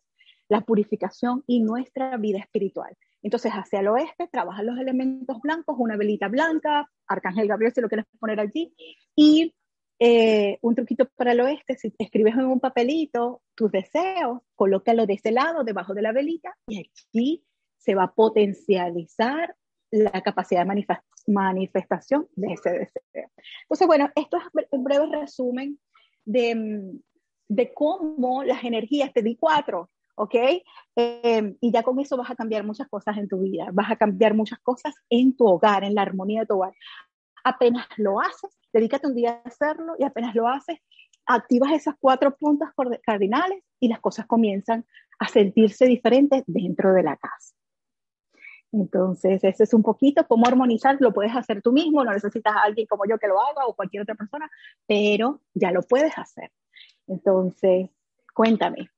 la 0.49 0.63
purificación 0.63 1.45
y 1.47 1.61
nuestra 1.61 2.17
vida 2.17 2.39
espiritual. 2.39 2.97
Entonces, 3.23 3.53
hacia 3.53 3.81
el 3.81 3.89
oeste 3.89 4.29
trabajan 4.31 4.67
los 4.67 4.79
elementos 4.79 5.41
blancos, 5.43 5.77
una 5.79 5.97
velita 5.97 6.29
blanca, 6.29 6.89
Arcángel 7.07 7.49
Gabriel, 7.49 7.73
si 7.75 7.81
lo 7.81 7.89
quieres 7.89 8.07
poner 8.19 8.41
allí, 8.41 8.73
y 9.15 9.55
eh, 9.99 10.59
un 10.63 10.75
truquito 10.75 11.09
para 11.17 11.33
el 11.33 11.41
oeste, 11.41 11.77
si 11.77 11.93
escribes 11.99 12.35
en 12.35 12.47
un 12.47 12.61
papelito 12.61 13.43
tus 13.55 13.71
deseos, 13.73 14.41
colócalo 14.55 15.07
de 15.07 15.15
ese 15.15 15.33
lado, 15.33 15.65
debajo 15.65 15.95
de 15.95 16.03
la 16.03 16.13
velita, 16.13 16.57
y 16.69 16.79
allí 16.79 17.45
se 17.77 17.95
va 17.95 18.05
a 18.05 18.15
potencializar 18.15 19.57
la 19.91 20.23
capacidad 20.23 20.65
de 20.65 20.99
manifestación 21.27 22.29
de 22.37 22.53
ese 22.53 22.71
deseo. 22.71 23.31
Entonces, 23.63 23.87
bueno, 23.87 24.11
esto 24.15 24.37
es 24.37 24.67
un 24.71 24.85
breve 24.85 25.07
resumen 25.07 25.79
de, 26.25 26.55
mm, 26.55 27.01
de 27.49 27.73
cómo 27.75 28.45
las 28.45 28.63
energías, 28.63 29.13
te 29.13 29.23
di 29.23 29.37
cuatro, 29.37 29.91
¿ok? 30.19 30.35
Em, 30.97 31.57
y 31.61 31.73
ya 31.73 31.83
con 31.83 31.99
eso 32.01 32.17
vas 32.17 32.31
a 32.31 32.35
cambiar 32.35 32.65
muchas 32.65 32.89
cosas 32.89 33.17
en 33.17 33.29
tu 33.29 33.41
vida, 33.41 33.69
vas 33.73 33.91
a 33.91 33.97
cambiar 33.97 34.35
muchas 34.35 34.59
cosas 34.61 34.95
en 35.09 35.37
tu 35.37 35.47
hogar, 35.47 35.85
en 35.85 35.95
la 35.95 36.03
armonía 36.03 36.41
de 36.41 36.47
tu 36.47 36.55
hogar. 36.55 36.75
Apenas 37.45 37.87
lo 37.97 38.21
haces, 38.21 38.59
dedícate 38.73 39.07
un 39.07 39.15
día 39.15 39.41
a 39.45 39.49
hacerlo 39.49 39.95
y 39.99 40.05
apenas 40.05 40.35
lo 40.35 40.49
haces, 40.49 40.79
activas 41.27 41.73
esas 41.73 41.95
cuatro 42.01 42.37
puntos 42.37 42.69
cardinales 43.03 43.63
y 43.81 43.89
las 43.89 44.01
cosas 44.01 44.27
comienzan 44.27 44.85
a 45.19 45.29
sentirse 45.29 45.87
diferentes 45.87 46.43
dentro 46.47 46.93
de 46.93 47.03
la 47.03 47.17
casa. 47.17 47.55
Entonces, 48.73 49.43
ese 49.45 49.65
es 49.65 49.73
un 49.73 49.83
poquito 49.83 50.27
cómo 50.27 50.47
armonizar, 50.47 50.97
lo 51.01 51.13
puedes 51.13 51.35
hacer 51.35 51.63
tú 51.63 51.73
mismo, 51.73 52.05
no 52.05 52.13
necesitas 52.13 52.55
a 52.55 52.63
alguien 52.65 52.87
como 52.87 53.05
yo 53.07 53.19
que 53.19 53.29
lo 53.29 53.41
haga 53.41 53.67
o 53.67 53.75
cualquier 53.75 54.03
otra 54.03 54.15
persona, 54.15 54.51
pero 54.87 55.41
ya 55.55 55.71
lo 55.71 55.83
puedes 55.83 56.17
hacer. 56.19 56.51
Entonces, 57.07 57.89
cuéntame. 58.35 58.91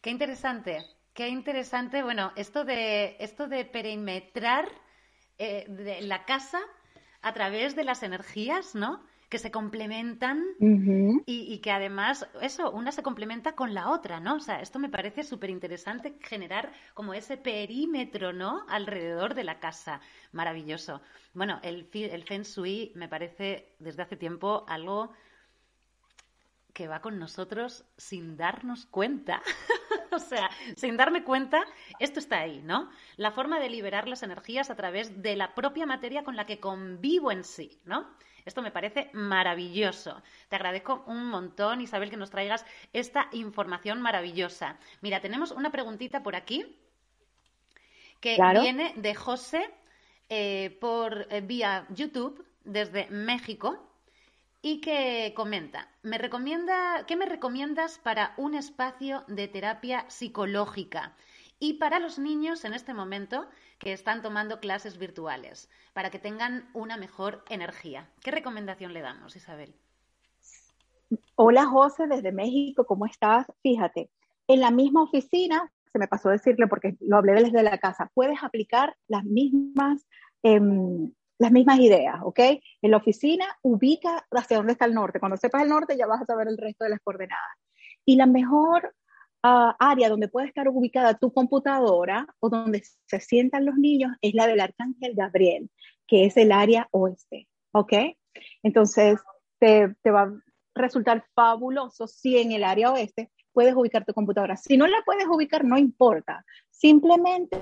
Qué 0.00 0.10
interesante, 0.10 0.84
qué 1.14 1.28
interesante. 1.28 2.02
Bueno, 2.02 2.32
esto 2.36 2.64
de, 2.64 3.16
esto 3.20 3.48
de 3.48 3.64
perimetrar 3.64 4.68
eh, 5.38 5.66
de 5.68 6.00
la 6.02 6.24
casa 6.24 6.60
a 7.22 7.32
través 7.32 7.74
de 7.74 7.84
las 7.84 8.02
energías, 8.02 8.74
¿no? 8.74 9.02
que 9.28 9.38
se 9.38 9.50
complementan 9.50 10.42
y, 11.26 11.58
que 11.58 11.70
además, 11.70 12.26
eso, 12.40 12.70
una 12.70 12.92
se 12.92 13.02
complementa 13.02 13.54
con 13.54 13.74
la 13.74 13.90
otra, 13.90 14.20
¿no? 14.20 14.36
O 14.36 14.40
sea, 14.40 14.62
esto 14.62 14.78
me 14.78 14.88
parece 14.88 15.22
súper 15.22 15.50
interesante 15.50 16.16
generar 16.22 16.72
como 16.94 17.12
ese 17.12 17.36
perímetro, 17.36 18.32
¿no? 18.32 18.64
Alrededor 18.68 19.34
de 19.34 19.44
la 19.44 19.58
casa. 19.60 20.00
Maravilloso. 20.32 21.02
Bueno, 21.34 21.60
el, 21.62 21.90
el 21.92 22.24
Feng 22.24 22.42
Shui 22.42 22.92
me 22.94 23.08
parece 23.08 23.74
desde 23.78 24.02
hace 24.02 24.16
tiempo 24.16 24.64
algo 24.66 25.12
que 26.72 26.88
va 26.88 27.00
con 27.00 27.18
nosotros 27.18 27.84
sin 27.98 28.36
darnos 28.36 28.86
cuenta. 28.86 29.42
o 30.12 30.18
sea, 30.18 30.50
sin 30.76 30.96
darme 30.96 31.24
cuenta, 31.24 31.64
esto 31.98 32.20
está 32.20 32.40
ahí, 32.40 32.60
¿no? 32.62 32.90
La 33.16 33.30
forma 33.30 33.60
de 33.60 33.70
liberar 33.70 34.08
las 34.08 34.22
energías 34.22 34.70
a 34.70 34.76
través 34.76 35.22
de 35.22 35.36
la 35.36 35.54
propia 35.54 35.86
materia 35.86 36.24
con 36.24 36.36
la 36.36 36.46
que 36.46 36.60
convivo 36.60 37.30
en 37.32 37.44
sí, 37.44 37.78
¿no? 37.84 38.08
Esto 38.44 38.62
me 38.62 38.70
parece 38.70 39.10
maravilloso. 39.12 40.22
Te 40.48 40.56
agradezco 40.56 41.04
un 41.06 41.26
montón, 41.26 41.82
Isabel, 41.82 42.08
que 42.08 42.16
nos 42.16 42.30
traigas 42.30 42.64
esta 42.94 43.28
información 43.32 44.00
maravillosa. 44.00 44.78
Mira, 45.02 45.20
tenemos 45.20 45.50
una 45.50 45.70
preguntita 45.70 46.22
por 46.22 46.34
aquí 46.34 46.64
que 48.20 48.38
viene 48.60 48.94
de 48.96 49.14
José 49.14 49.70
eh, 50.30 50.76
por 50.80 51.26
eh, 51.30 51.40
vía 51.42 51.86
YouTube 51.90 52.44
desde 52.64 53.06
México 53.10 53.87
y 54.70 54.82
que 54.82 55.32
comenta, 55.34 55.88
me 56.02 56.18
recomienda, 56.18 57.06
¿qué 57.06 57.16
me 57.16 57.24
recomiendas 57.24 57.98
para 57.98 58.34
un 58.36 58.54
espacio 58.54 59.24
de 59.26 59.48
terapia 59.48 60.04
psicológica? 60.08 61.16
Y 61.58 61.78
para 61.78 61.98
los 61.98 62.18
niños 62.18 62.66
en 62.66 62.74
este 62.74 62.92
momento 62.92 63.48
que 63.78 63.94
están 63.94 64.20
tomando 64.20 64.60
clases 64.60 64.98
virtuales, 64.98 65.70
para 65.94 66.10
que 66.10 66.18
tengan 66.18 66.68
una 66.74 66.98
mejor 66.98 67.44
energía. 67.48 68.10
¿Qué 68.22 68.30
recomendación 68.30 68.92
le 68.92 69.00
damos, 69.00 69.36
Isabel? 69.36 69.74
Hola 71.36 71.64
José, 71.64 72.06
desde 72.06 72.30
México, 72.30 72.84
¿cómo 72.84 73.06
estás? 73.06 73.46
Fíjate, 73.62 74.10
en 74.48 74.60
la 74.60 74.70
misma 74.70 75.04
oficina, 75.04 75.72
se 75.90 75.98
me 75.98 76.08
pasó 76.08 76.28
decirle 76.28 76.66
porque 76.66 76.94
lo 77.00 77.16
hablé 77.16 77.32
desde 77.42 77.62
la 77.62 77.78
casa, 77.78 78.10
puedes 78.12 78.42
aplicar 78.42 78.94
las 79.06 79.24
mismas, 79.24 80.06
em, 80.42 81.10
las 81.38 81.52
mismas 81.52 81.78
ideas, 81.78 82.16
¿ok? 82.22 82.40
En 82.82 82.90
la 82.90 82.96
oficina, 82.96 83.46
ubica 83.62 84.26
hacia 84.30 84.56
dónde 84.56 84.72
está 84.72 84.84
el 84.84 84.94
norte. 84.94 85.20
Cuando 85.20 85.36
sepas 85.36 85.62
el 85.62 85.68
norte, 85.68 85.96
ya 85.96 86.06
vas 86.06 86.22
a 86.22 86.26
saber 86.26 86.48
el 86.48 86.58
resto 86.58 86.84
de 86.84 86.90
las 86.90 87.00
coordenadas. 87.00 87.56
Y 88.04 88.16
la 88.16 88.26
mejor 88.26 88.94
ah, 89.42 89.76
área 89.78 90.08
donde 90.08 90.28
puede 90.28 90.48
estar 90.48 90.68
ubicada 90.68 91.14
tu 91.14 91.32
computadora 91.32 92.26
o 92.40 92.48
donde 92.48 92.82
se 93.06 93.20
sientan 93.20 93.66
los 93.66 93.76
niños 93.76 94.12
es 94.20 94.34
la 94.34 94.46
del 94.46 94.60
Arcángel 94.60 95.14
Gabriel, 95.14 95.70
que 96.06 96.24
es 96.24 96.36
el 96.36 96.52
área 96.52 96.88
oeste, 96.90 97.48
¿ok? 97.72 97.92
Entonces, 98.62 99.20
te, 99.58 99.94
te 100.02 100.10
va 100.10 100.22
a 100.22 100.32
resultar 100.74 101.24
fabuloso 101.34 102.06
si 102.06 102.38
en 102.38 102.52
el 102.52 102.64
área 102.64 102.92
oeste 102.92 103.30
puedes 103.52 103.74
ubicar 103.74 104.04
tu 104.04 104.14
computadora. 104.14 104.56
Si 104.56 104.76
no 104.76 104.86
la 104.86 105.02
puedes 105.04 105.26
ubicar, 105.26 105.64
no 105.64 105.78
importa. 105.78 106.44
Simplemente 106.70 107.58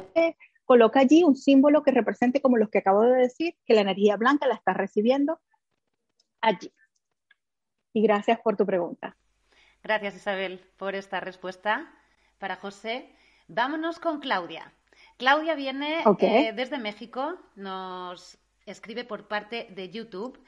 coloca 0.66 1.00
allí 1.00 1.22
un 1.22 1.36
símbolo 1.36 1.82
que 1.82 1.92
represente 1.92 2.42
como 2.42 2.58
los 2.58 2.68
que 2.68 2.78
acabo 2.78 3.02
de 3.02 3.16
decir, 3.16 3.56
que 3.64 3.74
la 3.74 3.80
energía 3.80 4.16
blanca 4.16 4.46
la 4.46 4.54
está 4.54 4.74
recibiendo 4.74 5.40
allí. 6.42 6.70
Y 7.94 8.02
gracias 8.02 8.40
por 8.40 8.56
tu 8.56 8.66
pregunta. 8.66 9.16
Gracias 9.82 10.16
Isabel 10.16 10.60
por 10.76 10.94
esta 10.94 11.20
respuesta 11.20 11.90
para 12.38 12.56
José. 12.56 13.14
Vámonos 13.48 14.00
con 14.00 14.18
Claudia. 14.20 14.72
Claudia 15.16 15.54
viene 15.54 16.02
eh, 16.20 16.52
desde 16.54 16.78
México, 16.78 17.38
nos 17.54 18.36
escribe 18.66 19.04
por 19.04 19.28
parte 19.28 19.68
de 19.70 19.90
YouTube 19.90 20.38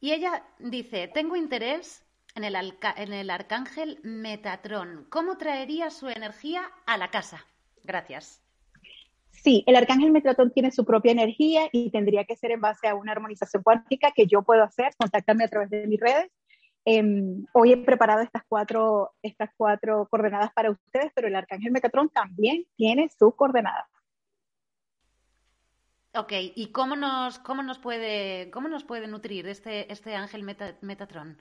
y 0.00 0.12
ella 0.12 0.44
dice, 0.58 1.08
tengo 1.08 1.36
interés 1.36 2.04
en 2.34 2.44
el, 2.44 2.56
en 2.96 3.12
el 3.12 3.30
arcángel 3.30 4.00
Metatron. 4.02 5.06
¿Cómo 5.10 5.36
traería 5.36 5.90
su 5.90 6.08
energía 6.08 6.72
a 6.86 6.96
la 6.96 7.10
casa? 7.10 7.46
Gracias. 7.84 8.41
Sí, 9.32 9.64
el 9.66 9.76
arcángel 9.76 10.12
Metatron 10.12 10.52
tiene 10.52 10.70
su 10.70 10.84
propia 10.84 11.12
energía 11.12 11.68
y 11.72 11.90
tendría 11.90 12.24
que 12.24 12.36
ser 12.36 12.52
en 12.52 12.60
base 12.60 12.86
a 12.86 12.94
una 12.94 13.12
armonización 13.12 13.62
cuántica 13.62 14.12
que 14.12 14.26
yo 14.26 14.42
puedo 14.42 14.62
hacer. 14.62 14.92
Contáctame 14.96 15.44
a 15.44 15.48
través 15.48 15.70
de 15.70 15.86
mis 15.86 15.98
redes. 15.98 16.30
Em, 16.84 17.46
hoy 17.52 17.72
he 17.72 17.76
preparado 17.76 18.20
estas 18.22 18.42
cuatro, 18.48 19.12
estas 19.22 19.50
cuatro 19.56 20.06
coordenadas 20.10 20.52
para 20.52 20.70
ustedes, 20.70 21.12
pero 21.14 21.28
el 21.28 21.34
arcángel 21.34 21.72
Metatron 21.72 22.08
también 22.10 22.66
tiene 22.76 23.08
sus 23.18 23.34
coordenadas. 23.34 23.86
Ok, 26.14 26.32
¿y 26.54 26.72
cómo 26.72 26.94
nos, 26.94 27.38
cómo 27.38 27.62
nos, 27.62 27.78
puede, 27.78 28.50
cómo 28.50 28.68
nos 28.68 28.84
puede 28.84 29.06
nutrir 29.06 29.48
este, 29.48 29.90
este 29.90 30.14
ángel 30.14 30.44
Metatron? 30.44 31.40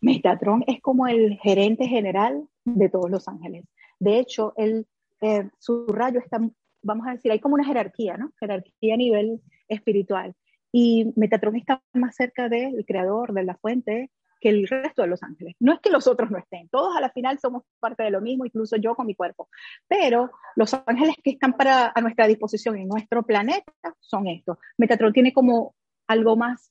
Metatron 0.00 0.64
es 0.66 0.80
como 0.80 1.06
el 1.06 1.38
gerente 1.42 1.86
general 1.86 2.48
de 2.64 2.88
todos 2.88 3.10
los 3.10 3.28
ángeles. 3.28 3.64
De 3.98 4.18
hecho, 4.18 4.54
él, 4.56 4.86
eh, 5.24 5.48
su 5.58 5.86
rayo 5.86 6.20
está, 6.20 6.38
vamos 6.82 7.06
a 7.06 7.12
decir, 7.12 7.32
hay 7.32 7.40
como 7.40 7.54
una 7.54 7.64
jerarquía, 7.64 8.18
¿no? 8.18 8.30
Jerarquía 8.38 8.92
a 8.92 8.98
nivel 8.98 9.40
espiritual. 9.68 10.34
Y 10.70 11.12
Metatron 11.16 11.56
está 11.56 11.82
más 11.94 12.14
cerca 12.14 12.50
del 12.50 12.84
creador, 12.86 13.32
de 13.32 13.44
la 13.44 13.56
fuente, 13.56 14.10
que 14.38 14.50
el 14.50 14.68
resto 14.68 15.00
de 15.00 15.08
los 15.08 15.22
ángeles. 15.22 15.54
No 15.60 15.72
es 15.72 15.80
que 15.80 15.88
los 15.88 16.06
otros 16.06 16.30
no 16.30 16.36
estén, 16.36 16.68
todos 16.68 16.94
a 16.94 17.00
la 17.00 17.08
final 17.08 17.38
somos 17.38 17.62
parte 17.80 18.02
de 18.02 18.10
lo 18.10 18.20
mismo, 18.20 18.44
incluso 18.44 18.76
yo 18.76 18.94
con 18.94 19.06
mi 19.06 19.14
cuerpo, 19.14 19.48
pero 19.88 20.30
los 20.56 20.74
ángeles 20.74 21.16
que 21.22 21.30
están 21.30 21.54
para, 21.54 21.90
a 21.94 22.00
nuestra 22.02 22.26
disposición 22.26 22.76
en 22.76 22.88
nuestro 22.88 23.22
planeta 23.22 23.72
son 24.00 24.26
estos. 24.26 24.58
Metatron 24.76 25.14
tiene 25.14 25.32
como 25.32 25.74
algo 26.06 26.36
más, 26.36 26.70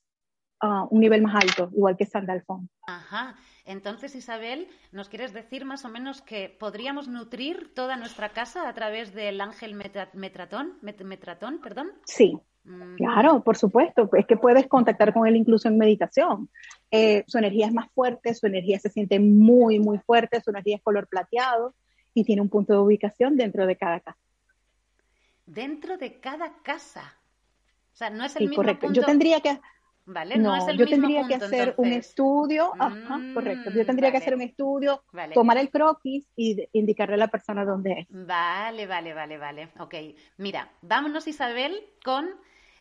uh, 0.62 0.86
un 0.90 1.00
nivel 1.00 1.22
más 1.22 1.42
alto, 1.42 1.70
igual 1.74 1.96
que 1.96 2.06
Sandalfón. 2.06 2.70
Ajá. 2.86 3.34
Entonces, 3.64 4.14
Isabel, 4.14 4.68
¿nos 4.92 5.08
quieres 5.08 5.32
decir 5.32 5.64
más 5.64 5.84
o 5.84 5.88
menos 5.88 6.20
que 6.20 6.48
podríamos 6.48 7.08
nutrir 7.08 7.72
toda 7.74 7.96
nuestra 7.96 8.30
casa 8.30 8.68
a 8.68 8.74
través 8.74 9.14
del 9.14 9.40
ángel 9.40 9.74
Metratón? 9.74 10.78
Metratón, 10.82 11.60
perdón. 11.60 11.92
Sí, 12.04 12.38
Mm. 12.64 12.96
Claro, 12.96 13.44
por 13.44 13.56
supuesto, 13.56 14.08
es 14.14 14.26
que 14.26 14.36
puedes 14.36 14.66
contactar 14.66 15.12
con 15.12 15.26
él 15.26 15.36
incluso 15.36 15.68
en 15.68 15.78
meditación. 15.78 16.48
Eh, 16.90 17.24
su 17.26 17.38
energía 17.38 17.66
es 17.66 17.74
más 17.74 17.90
fuerte, 17.92 18.34
su 18.34 18.46
energía 18.46 18.78
se 18.78 18.88
siente 18.88 19.20
muy, 19.20 19.78
muy 19.78 19.98
fuerte, 19.98 20.40
su 20.40 20.50
energía 20.50 20.76
es 20.76 20.82
color 20.82 21.06
plateado 21.06 21.74
y 22.14 22.24
tiene 22.24 22.42
un 22.42 22.48
punto 22.48 22.72
de 22.72 22.78
ubicación 22.78 23.36
dentro 23.36 23.66
de 23.66 23.76
cada 23.76 24.00
casa. 24.00 24.18
Dentro 25.46 25.98
de 25.98 26.20
cada 26.20 26.54
casa. 26.62 27.18
O 27.92 27.96
sea, 27.96 28.08
no 28.10 28.24
es 28.24 28.34
el 28.36 28.48
mismo 28.48 28.56
correcto. 28.56 28.92
Yo 28.92 29.04
tendría 29.04 29.40
que... 29.40 29.60
Vale, 30.06 30.36
no, 30.36 30.54
es 30.54 30.68
el 30.68 30.76
yo 30.76 30.86
tendría 30.86 31.26
que 31.26 31.34
hacer 31.36 31.74
un 31.78 31.92
estudio, 31.92 32.72
ajá, 32.78 33.20
correcto. 33.32 33.70
Yo 33.70 33.86
tendría 33.86 34.10
que 34.10 34.18
hacer 34.18 34.34
un 34.34 34.42
estudio, 34.42 35.02
tomar 35.32 35.56
el 35.56 35.70
croquis 35.70 36.26
y 36.36 36.68
indicarle 36.72 37.14
a 37.14 37.18
la 37.18 37.28
persona 37.28 37.64
dónde 37.64 38.00
es. 38.00 38.06
Vale, 38.10 38.86
vale, 38.86 39.14
vale, 39.14 39.38
vale. 39.38 39.68
Ok, 39.78 39.94
mira, 40.36 40.70
vámonos 40.82 41.26
Isabel 41.26 41.82
con 42.04 42.28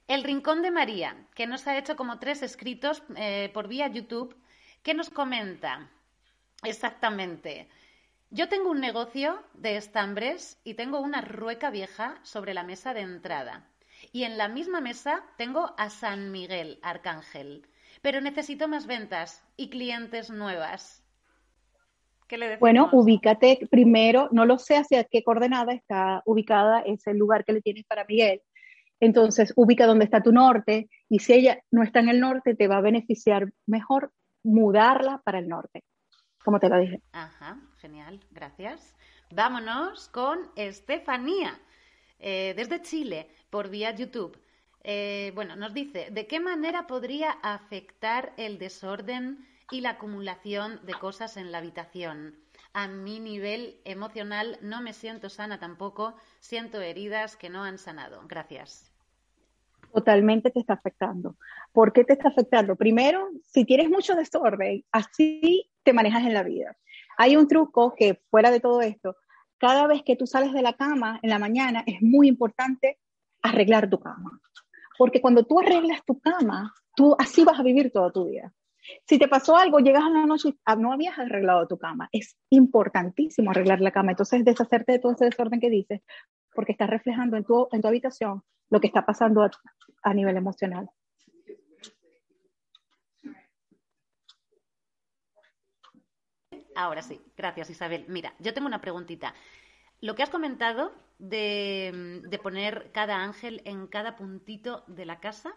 el 0.08 0.24
Rincón 0.24 0.62
de 0.62 0.72
María, 0.72 1.16
que 1.34 1.48
nos 1.48 1.66
ha 1.68 1.78
hecho 1.78 1.96
como 1.96 2.20
tres 2.20 2.42
escritos 2.44 3.04
eh, 3.16 3.50
por 3.54 3.70
vía 3.70 3.88
YouTube, 3.88 4.36
que 4.82 4.94
nos 4.94 5.10
comenta 5.10 5.90
exactamente. 6.64 7.70
Yo 8.32 8.50
tengo 8.50 8.72
un 8.72 8.82
negocio 8.82 9.42
de 9.54 9.78
estambres 9.78 10.60
y 10.64 10.74
tengo 10.74 11.00
una 11.00 11.22
rueca 11.22 11.70
vieja 11.70 12.20
sobre 12.24 12.54
la 12.54 12.64
mesa 12.64 12.94
de 12.94 13.02
entrada. 13.02 13.70
Y 14.14 14.24
en 14.24 14.38
la 14.38 14.48
misma 14.48 14.80
mesa 14.80 15.24
tengo 15.38 15.74
a 15.78 15.90
San 15.90 16.32
Miguel, 16.32 16.80
Arcángel. 16.82 17.68
Pero 18.02 18.22
necesito 18.22 18.70
más 18.70 18.88
ventas 18.88 19.44
y 19.58 19.70
clientes 19.70 20.30
nuevas. 20.30 21.04
¿Qué 22.30 22.38
le 22.38 22.56
bueno, 22.58 22.90
ubícate 22.94 23.68
primero, 23.70 24.30
no 24.32 24.46
lo 24.46 24.58
sé 24.58 24.78
hacia 24.78 25.04
qué 25.04 25.24
coordenada 25.24 25.74
está 25.74 26.24
ubicada 26.26 26.80
ese 26.80 27.14
lugar 27.14 27.44
que 27.44 27.52
le 27.52 27.62
tienes 27.62 27.84
para 27.84 28.06
Miguel, 28.06 28.42
entonces, 29.04 29.52
ubica 29.58 29.86
dónde 29.86 30.06
está 30.06 30.24
tu 30.24 30.32
norte 30.32 30.90
y 31.10 31.20
si 31.20 31.34
ella 31.34 31.62
no 31.72 31.84
está 31.84 32.00
en 32.00 32.08
el 32.08 32.22
norte, 32.22 32.56
te 32.56 32.70
va 32.70 32.78
a 32.78 32.82
beneficiar 32.82 33.52
mejor 33.66 34.14
mudarla 34.44 35.22
para 35.26 35.40
el 35.40 35.50
norte, 35.50 35.84
como 36.46 36.58
te 36.58 36.70
lo 36.70 36.80
dije. 36.80 37.02
Ajá, 37.12 37.60
genial, 37.80 38.22
gracias. 38.32 38.96
Vámonos 39.30 40.08
con 40.08 40.40
Estefanía, 40.56 41.60
eh, 42.18 42.54
desde 42.56 42.82
Chile, 42.82 43.28
por 43.54 43.70
vía 43.70 43.92
YouTube. 43.92 44.36
Eh, 44.84 45.32
bueno, 45.36 45.56
nos 45.56 45.76
dice, 45.76 46.10
¿de 46.10 46.26
qué 46.26 46.40
manera 46.40 46.88
podría 46.88 47.30
afectar 47.44 48.34
el 48.36 48.58
desorden 48.58 49.46
y 49.70 49.82
la 49.82 49.92
acumulación 49.92 50.80
de 50.88 50.94
cosas 50.96 51.38
en 51.38 51.52
la 51.52 51.60
habitación? 51.60 52.36
A 52.74 52.88
mi 52.88 53.20
nivel 53.20 53.80
emocional 53.86 54.58
no 54.64 54.82
me 54.82 54.92
siento 54.92 55.30
sana 55.30 55.60
tampoco, 55.60 56.16
siento 56.40 56.82
heridas 56.82 57.36
que 57.36 57.52
no 57.52 57.64
han 57.64 57.78
sanado. 57.78 58.24
Gracias 58.28 58.90
totalmente 59.94 60.50
te 60.50 60.60
está 60.60 60.74
afectando. 60.74 61.36
¿Por 61.72 61.94
qué 61.94 62.04
te 62.04 62.14
está 62.14 62.30
afectando? 62.30 62.76
Primero, 62.76 63.30
si 63.44 63.64
tienes 63.64 63.92
mucho 63.92 64.16
desorden, 64.16 64.84
así 64.92 65.70
te 65.84 65.94
manejas 65.94 66.24
en 66.24 66.34
la 66.34 66.42
vida. 66.42 66.76
Hay 67.16 67.36
un 67.36 67.48
truco 67.48 67.94
que 67.96 68.20
fuera 68.32 68.50
de 68.50 68.60
todo 68.60 68.82
esto, 68.82 69.16
cada 69.60 69.86
vez 69.86 70.02
que 70.02 70.16
tú 70.16 70.26
sales 70.26 70.52
de 70.52 70.64
la 70.64 70.74
cama 70.74 71.20
en 71.22 71.30
la 71.30 71.38
mañana 71.38 71.84
es 71.86 72.02
muy 72.02 72.28
importante 72.28 72.98
arreglar 73.44 73.90
tu 73.90 74.00
cama. 74.00 74.40
Porque 74.98 75.22
cuando 75.22 75.44
tú 75.44 75.60
arreglas 75.60 76.04
tu 76.06 76.20
cama, 76.20 76.74
tú 76.96 77.16
así 77.20 77.44
vas 77.44 77.60
a 77.60 77.64
vivir 77.64 77.92
todo 77.92 78.12
tu 78.12 78.26
día. 78.26 78.52
Si 79.06 79.18
te 79.18 79.28
pasó 79.28 79.56
algo, 79.56 79.80
llegas 79.80 80.04
a 80.04 80.10
la 80.10 80.26
noche 80.26 80.50
y 80.50 80.58
no 80.78 80.92
habías 80.92 81.18
arreglado 81.18 81.68
tu 81.68 81.78
cama. 81.78 82.10
Es 82.12 82.38
importantísimo 82.50 83.52
arreglar 83.52 83.80
la 83.80 83.92
cama. 83.92 84.12
Entonces, 84.12 84.44
deshacerte 84.44 84.94
de 84.94 85.00
todo 85.00 85.14
ese 85.14 85.26
desorden 85.26 85.60
que 85.60 85.70
dices, 85.70 86.02
porque 86.54 86.74
estás 86.74 86.90
reflejando 86.90 87.38
en 87.38 87.44
tu, 87.44 87.68
en 87.72 87.82
tu 87.82 87.88
habitación 87.88 88.44
lo 88.70 88.82
que 88.82 88.88
está 88.88 89.06
pasando 89.06 89.48
a, 90.04 90.14
nivel 90.14 90.36
emocional. 90.36 90.90
Ahora 96.76 97.04
sí, 97.04 97.22
gracias 97.38 97.70
Isabel. 97.70 98.06
Mira, 98.08 98.34
yo 98.40 98.54
tengo 98.54 98.68
una 98.68 98.82
preguntita. 98.82 99.34
Lo 100.04 100.16
que 100.16 100.24
has 100.24 100.30
comentado 100.30 100.92
de, 101.18 102.28
poner 102.44 102.92
cada 102.92 103.24
ángel 103.24 103.62
en 103.64 103.88
cada 103.88 104.18
puntito 104.18 104.84
de 104.88 105.06
la 105.06 105.22
casa, 105.22 105.54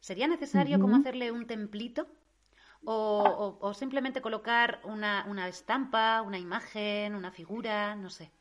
¿sería 0.00 0.26
necesario 0.26 0.80
como 0.80 0.96
hacerle 0.96 1.30
un 1.30 1.46
templito? 1.46 2.08
O, 2.82 3.72
simplemente 3.74 4.20
colocar 4.20 4.80
una, 4.82 5.24
una 5.28 5.46
estampa, 5.46 6.22
una 6.22 6.40
imagen, 6.40 7.14
una 7.14 7.30
figura, 7.30 7.94
no 7.94 8.10
sé. 8.10 8.32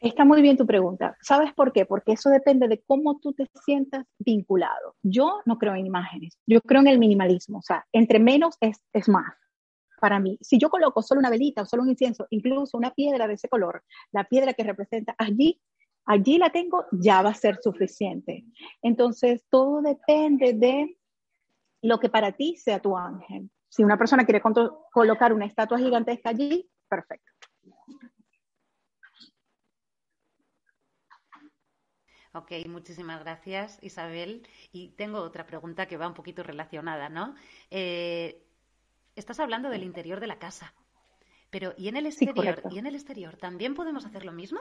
Está 0.00 0.24
muy 0.24 0.42
bien 0.42 0.56
tu 0.56 0.66
pregunta. 0.66 1.16
¿Sabes 1.20 1.52
por 1.54 1.72
qué? 1.72 1.86
Porque 1.86 2.10
eso 2.14 2.28
depende 2.28 2.66
de 2.66 2.80
cómo 2.80 3.20
tú 3.20 3.34
te 3.34 3.46
sientas 3.64 4.04
vinculado. 4.18 4.96
Yo 5.00 5.42
no 5.46 5.58
creo 5.58 5.76
en 5.76 5.86
imágenes, 5.86 6.36
yo 6.44 6.60
creo 6.62 6.80
en 6.80 6.88
el 6.88 6.98
minimalismo. 6.98 7.58
O 7.58 7.62
sea, 7.62 7.86
entre 7.92 8.18
menos 8.18 8.56
es, 8.60 8.82
es 8.92 9.08
más 9.08 9.32
para 9.98 10.20
mí. 10.20 10.38
Si 10.40 10.58
yo 10.58 10.70
coloco 10.70 11.02
solo 11.02 11.20
una 11.20 11.30
velita 11.30 11.62
o 11.62 11.66
solo 11.66 11.82
un 11.82 11.90
incienso, 11.90 12.26
incluso 12.30 12.76
una 12.76 12.92
piedra 12.92 13.26
de 13.26 13.34
ese 13.34 13.48
color, 13.48 13.84
la 14.12 14.24
piedra 14.24 14.54
que 14.54 14.64
representa 14.64 15.14
allí, 15.18 15.60
allí 16.06 16.38
la 16.38 16.50
tengo, 16.50 16.86
ya 16.92 17.22
va 17.22 17.30
a 17.30 17.34
ser 17.34 17.58
suficiente. 17.62 18.44
Entonces, 18.82 19.44
todo 19.50 19.82
depende 19.82 20.54
de 20.54 20.96
lo 21.82 22.00
que 22.00 22.08
para 22.08 22.32
ti 22.32 22.56
sea 22.56 22.80
tu 22.80 22.96
ángel. 22.96 23.50
Si 23.68 23.84
una 23.84 23.98
persona 23.98 24.24
quiere 24.24 24.42
colocar 24.92 25.32
una 25.32 25.44
estatua 25.46 25.78
gigantesca 25.78 26.30
allí, 26.30 26.68
perfecto. 26.88 27.30
Ok, 32.34 32.52
muchísimas 32.68 33.20
gracias, 33.20 33.78
Isabel. 33.82 34.46
Y 34.70 34.90
tengo 34.90 35.20
otra 35.20 35.46
pregunta 35.46 35.86
que 35.86 35.96
va 35.96 36.06
un 36.06 36.14
poquito 36.14 36.42
relacionada, 36.42 37.08
¿no? 37.08 37.34
Eh, 37.70 38.47
estás 39.18 39.40
hablando 39.40 39.70
del 39.70 39.82
interior 39.82 40.20
de 40.20 40.26
la 40.26 40.38
casa, 40.38 40.74
pero 41.50 41.74
¿y 41.76 41.88
en 41.88 41.96
el 41.96 42.06
exterior? 42.06 42.62
¿Y 42.70 42.78
en 42.78 42.86
el 42.86 42.94
exterior 42.94 43.36
también 43.36 43.74
podemos 43.74 44.04
hacer 44.04 44.24
lo 44.24 44.32
mismo? 44.32 44.60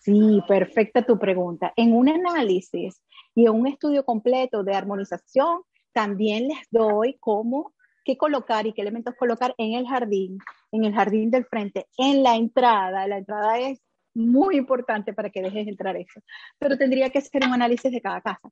Sí, 0.00 0.40
perfecta 0.46 1.02
tu 1.02 1.18
pregunta. 1.18 1.72
En 1.76 1.94
un 1.94 2.08
análisis 2.08 3.02
y 3.34 3.46
en 3.46 3.52
un 3.52 3.66
estudio 3.66 4.04
completo 4.04 4.62
de 4.62 4.74
armonización, 4.74 5.62
también 5.92 6.48
les 6.48 6.68
doy 6.70 7.16
cómo 7.18 7.74
qué 8.06 8.16
colocar 8.16 8.66
y 8.66 8.72
qué 8.72 8.82
elementos 8.82 9.16
colocar 9.16 9.52
en 9.58 9.72
el 9.72 9.86
jardín, 9.86 10.38
en 10.70 10.84
el 10.84 10.94
jardín 10.94 11.28
del 11.28 11.44
frente, 11.44 11.88
en 11.98 12.22
la 12.22 12.36
entrada. 12.36 13.06
La 13.08 13.18
entrada 13.18 13.58
es 13.58 13.82
muy 14.14 14.56
importante 14.56 15.12
para 15.12 15.28
que 15.28 15.42
dejes 15.42 15.66
entrar 15.66 15.96
eso, 15.96 16.20
pero 16.58 16.78
tendría 16.78 17.10
que 17.10 17.20
ser 17.20 17.44
un 17.44 17.54
análisis 17.54 17.90
de 17.90 18.00
cada 18.00 18.20
casa. 18.20 18.48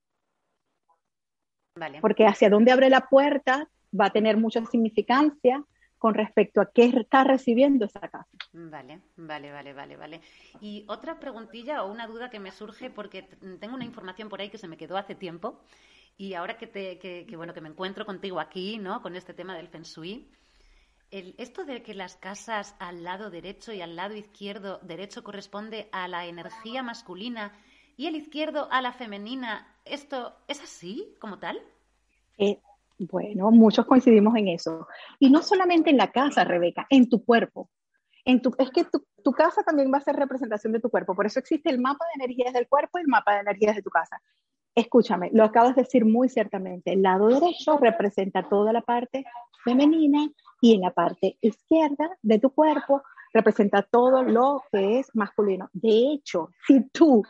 Vale. 1.77 2.01
Porque 2.01 2.27
hacia 2.27 2.51
dónde 2.51 2.73
abre 2.73 2.91
la 2.91 3.09
puerta 3.09 3.69
va 3.99 4.07
a 4.07 4.11
tener 4.11 4.37
mucha 4.37 4.65
significancia 4.67 5.65
con 5.99 6.13
respecto 6.13 6.61
a 6.61 6.71
qué 6.71 6.85
está 6.85 7.25
recibiendo 7.25 7.87
esa 7.87 8.01
casa. 8.01 8.29
Vale, 8.53 9.01
vale, 9.17 9.51
vale, 9.51 9.73
vale, 9.73 9.97
vale. 9.97 10.21
Y 10.61 10.85
otra 10.87 11.19
preguntilla 11.19 11.83
o 11.83 11.91
una 11.91 12.07
duda 12.07 12.29
que 12.29 12.41
me 12.41 12.51
surge 12.51 12.91
porque 12.91 13.23
tengo 13.59 13.75
una 13.75 13.87
información 13.87 14.29
por 14.29 14.41
ahí 14.41 14.51
que 14.51 14.59
se 14.59 14.69
me 14.69 14.77
quedó 14.77 14.99
hace 14.99 15.15
tiempo 15.15 15.61
y 16.19 16.35
ahora 16.35 16.59
que 16.59 16.67
te, 16.67 16.99
que, 16.99 17.27
bueno, 17.37 17.55
que 17.55 17.61
me 17.61 17.71
encuentro 17.71 18.05
contigo 18.05 18.39
aquí, 18.39 18.77
¿no? 18.77 19.01
Con 19.01 19.17
este 19.17 19.33
tema 19.33 19.57
del 19.57 19.69
feng 19.69 19.85
shui. 19.85 20.29
El, 21.11 21.35
esto 21.39 21.65
de 21.65 21.83
que 21.83 21.95
las 21.95 22.17
casas 22.17 22.77
al 22.79 23.03
lado 23.03 23.31
derecho 23.31 23.73
y 23.73 23.81
al 23.81 23.97
lado 23.97 24.15
izquierdo, 24.15 24.81
derecho 24.83 25.25
corresponde 25.25 25.89
a 25.93 26.07
la 26.07 26.27
energía 26.27 26.83
masculina 26.83 27.53
y 27.97 28.09
el 28.09 28.17
izquierdo 28.17 28.69
a 28.71 28.83
la 28.83 28.93
femenina, 28.93 29.75
¿esto 29.85 30.37
es 30.49 30.61
así 30.61 31.15
como 31.19 31.39
tal? 31.39 31.63
Eh, 32.37 32.59
bueno, 32.99 33.51
muchos 33.51 33.87
coincidimos 33.87 34.37
en 34.37 34.49
eso. 34.49 34.87
Y 35.19 35.31
no 35.31 35.43
solamente 35.43 35.91
en 35.91 35.97
la 35.97 36.11
casa, 36.11 36.45
Rebeca, 36.45 36.87
en 36.91 37.09
tu 37.09 37.25
cuerpo. 37.25 37.71
En 38.25 38.41
tu, 38.41 38.55
es 38.59 38.71
que 38.71 38.85
tu, 38.85 39.05
tu, 39.23 39.33
casa 39.33 39.63
también 39.63 39.93
va 39.93 39.99
a 39.99 40.03
ser 40.03 40.17
representación 40.17 40.73
de 40.73 40.81
tu 40.81 40.91
cuerpo. 40.91 41.15
Por 41.15 41.27
eso 41.27 41.39
existe 41.39 41.71
el 41.71 41.79
mapa 41.79 42.05
de 42.07 42.25
energías 42.25 42.55
del 42.55 42.69
cuerpo 42.69 42.99
y 42.99 43.03
el 43.03 43.09
mapa 43.09 43.35
de 43.35 43.41
energías 43.41 43.77
de 43.77 43.83
tu 43.83 43.91
casa. 43.91 44.21
Escúchame, 44.75 45.31
lo 45.33 45.45
acabas 45.45 45.77
de 45.77 45.83
decir 45.83 46.05
muy 46.05 46.29
ciertamente. 46.29 46.93
El 46.93 47.03
lado 47.03 47.29
derecho 47.29 47.77
representa 47.79 48.49
toda 48.49 48.73
la 48.73 48.81
parte 48.81 49.25
femenina 49.63 50.29
y 50.61 50.75
en 50.75 50.81
la 50.81 50.91
parte 50.91 51.37
izquierda 51.41 52.11
de 52.23 52.39
tu 52.39 52.51
cuerpo 52.51 53.03
representa 53.33 53.83
todo 53.83 54.23
lo 54.23 54.63
que 54.73 55.01
es 55.01 55.15
masculino. 55.15 55.69
De 55.73 56.13
hecho, 56.13 56.51
si 56.67 56.89
tú 56.91 57.23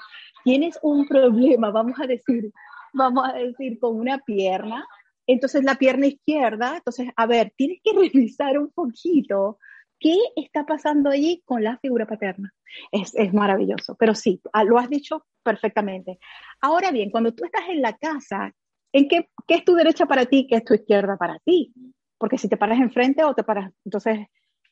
tienes 0.45 0.79
un 0.83 1.09
problema, 1.09 1.71
vamos 1.71 1.99
a 1.99 2.07
decir, 2.07 2.53
vamos 2.93 3.29
a 3.29 3.33
decir 3.33 3.79
con 3.81 3.97
una 3.97 4.19
pierna, 4.19 4.87
entonces 5.27 5.65
la 5.65 5.77
pierna 5.77 6.07
izquierda, 6.07 6.77
entonces, 6.77 7.09
a 7.17 7.27
ver, 7.27 7.53
tienes 7.57 7.79
que 7.83 7.93
revisar 7.99 8.59
un 8.59 8.71
poquito 8.71 9.59
qué 9.99 10.17
está 10.37 10.67
pasando 10.67 11.11
allí 11.11 11.43
con 11.45 11.63
la 11.63 11.79
figura 11.79 12.07
paterna. 12.07 12.53
Es, 12.91 13.15
es 13.15 13.33
maravilloso, 13.33 13.97
pero 13.99 14.15
sí, 14.15 14.41
ah, 14.53 14.65
lo 14.65 14.79
has 14.79 14.91
dicho 14.91 15.27
perfectamente. 15.43 16.19
Ahora 16.61 16.91
bien, 16.91 17.11
cuando 17.11 17.33
tú 17.33 17.45
estás 17.45 17.69
en 17.69 17.81
la 17.81 17.97
casa, 17.97 18.53
¿en 18.93 19.09
qué, 19.09 19.29
qué 19.47 19.55
es 19.57 19.65
tu 19.65 19.75
derecha 19.75 20.07
para 20.07 20.27
ti, 20.27 20.47
qué 20.49 20.57
es 20.57 20.65
tu 20.65 20.75
izquierda 20.75 21.17
para 21.17 21.39
ti? 21.45 21.73
Porque 22.19 22.39
si 22.39 22.49
te 22.49 22.57
paras 22.57 22.81
enfrente 22.81 23.23
o 23.23 23.35
te 23.35 23.45
paras, 23.45 23.73
entonces 23.85 24.27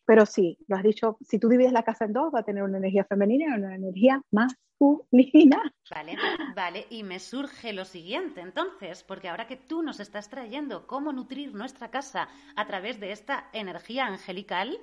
pero 0.05 0.27
sí, 0.27 0.59
lo 0.67 0.77
has 0.77 0.83
dicho, 0.83 1.17
si 1.21 1.39
tú 1.39 1.49
divides 1.49 1.73
la 1.73 1.85
casa 1.85 2.05
en 2.05 2.13
dos, 2.13 2.35
va 2.35 2.41
a 2.41 2.45
tener 2.45 2.63
una 2.63 2.79
energía 2.79 3.05
femenina 3.05 3.55
y 3.55 3.61
una 3.61 3.75
energía 3.77 4.21
masculina. 4.31 5.73
Vale, 5.91 6.17
vale. 6.57 6.87
Y 6.91 7.05
me 7.05 7.21
surge 7.21 7.73
lo 7.73 7.85
siguiente, 7.85 8.41
entonces, 8.41 9.05
porque 9.05 9.29
ahora 9.29 9.47
que 9.47 9.57
tú 9.57 9.83
nos 9.83 10.01
estás 10.01 10.29
trayendo 10.29 10.87
cómo 10.87 11.13
nutrir 11.13 11.55
nuestra 11.55 11.91
casa 11.91 12.29
a 12.57 12.67
través 12.67 12.99
de 12.99 13.13
esta 13.13 13.49
energía 13.53 14.07
angelical, 14.07 14.77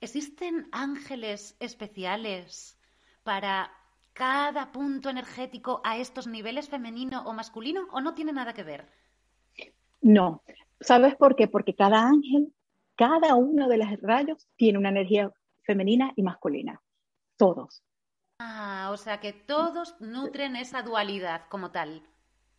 ¿existen 0.00 0.68
ángeles 0.72 1.56
especiales 1.60 2.78
para 3.22 3.70
cada 4.14 4.72
punto 4.72 5.10
energético 5.10 5.82
a 5.84 5.98
estos 5.98 6.26
niveles 6.26 6.70
femenino 6.70 7.22
o 7.26 7.34
masculino 7.34 7.86
o 7.92 8.00
no 8.00 8.14
tiene 8.14 8.32
nada 8.32 8.54
que 8.54 8.62
ver? 8.62 8.86
No. 10.00 10.42
¿Sabes 10.80 11.14
por 11.16 11.36
qué? 11.36 11.48
Porque 11.48 11.74
cada 11.74 12.06
ángel 12.06 12.52
cada 12.96 13.34
uno 13.34 13.68
de 13.68 13.78
los 13.78 13.88
rayos 14.00 14.48
tiene 14.56 14.78
una 14.78 14.88
energía 14.88 15.30
femenina 15.62 16.12
y 16.16 16.22
masculina. 16.22 16.80
Todos. 17.36 17.82
Ah, 18.38 18.90
o 18.92 18.96
sea 18.96 19.20
que 19.20 19.32
todos 19.32 19.96
nutren 20.00 20.56
esa 20.56 20.82
dualidad 20.82 21.42
como 21.48 21.70
tal. 21.70 22.02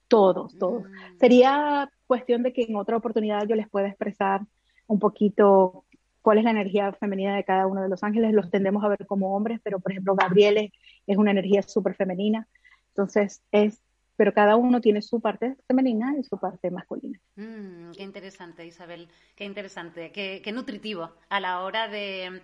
Todos, 0.07 0.57
todos. 0.57 0.83
Mm. 0.83 1.17
Sería 1.19 1.91
cuestión 2.05 2.43
de 2.43 2.53
que 2.53 2.63
en 2.63 2.75
otra 2.75 2.97
oportunidad 2.97 3.47
yo 3.47 3.55
les 3.55 3.69
pueda 3.69 3.87
expresar 3.87 4.41
un 4.87 4.99
poquito 4.99 5.85
cuál 6.21 6.37
es 6.37 6.43
la 6.43 6.51
energía 6.51 6.93
femenina 6.93 7.35
de 7.35 7.43
cada 7.43 7.67
uno 7.67 7.81
de 7.81 7.89
los 7.89 8.03
ángeles. 8.03 8.33
Los 8.33 8.49
tendemos 8.49 8.83
a 8.83 8.89
ver 8.89 9.05
como 9.05 9.35
hombres, 9.35 9.59
pero 9.63 9.79
por 9.79 9.91
ejemplo 9.91 10.15
Gabriel 10.15 10.71
es 11.05 11.17
una 11.17 11.31
energía 11.31 11.61
súper 11.61 11.95
femenina. 11.95 12.47
Entonces 12.89 13.43
es 13.51 13.81
pero 14.17 14.33
cada 14.33 14.55
uno 14.55 14.81
tiene 14.81 15.01
su 15.01 15.21
parte 15.21 15.55
femenina 15.67 16.15
y 16.19 16.23
su 16.23 16.37
parte 16.37 16.71
masculina. 16.71 17.19
Mm, 17.35 17.91
qué 17.91 18.03
interesante, 18.03 18.65
Isabel, 18.65 19.07
qué 19.35 19.45
interesante, 19.45 20.11
qué, 20.11 20.51
nutritivo 20.51 21.11
a 21.29 21.39
la 21.39 21.61
hora 21.61 21.87
de, 21.87 22.41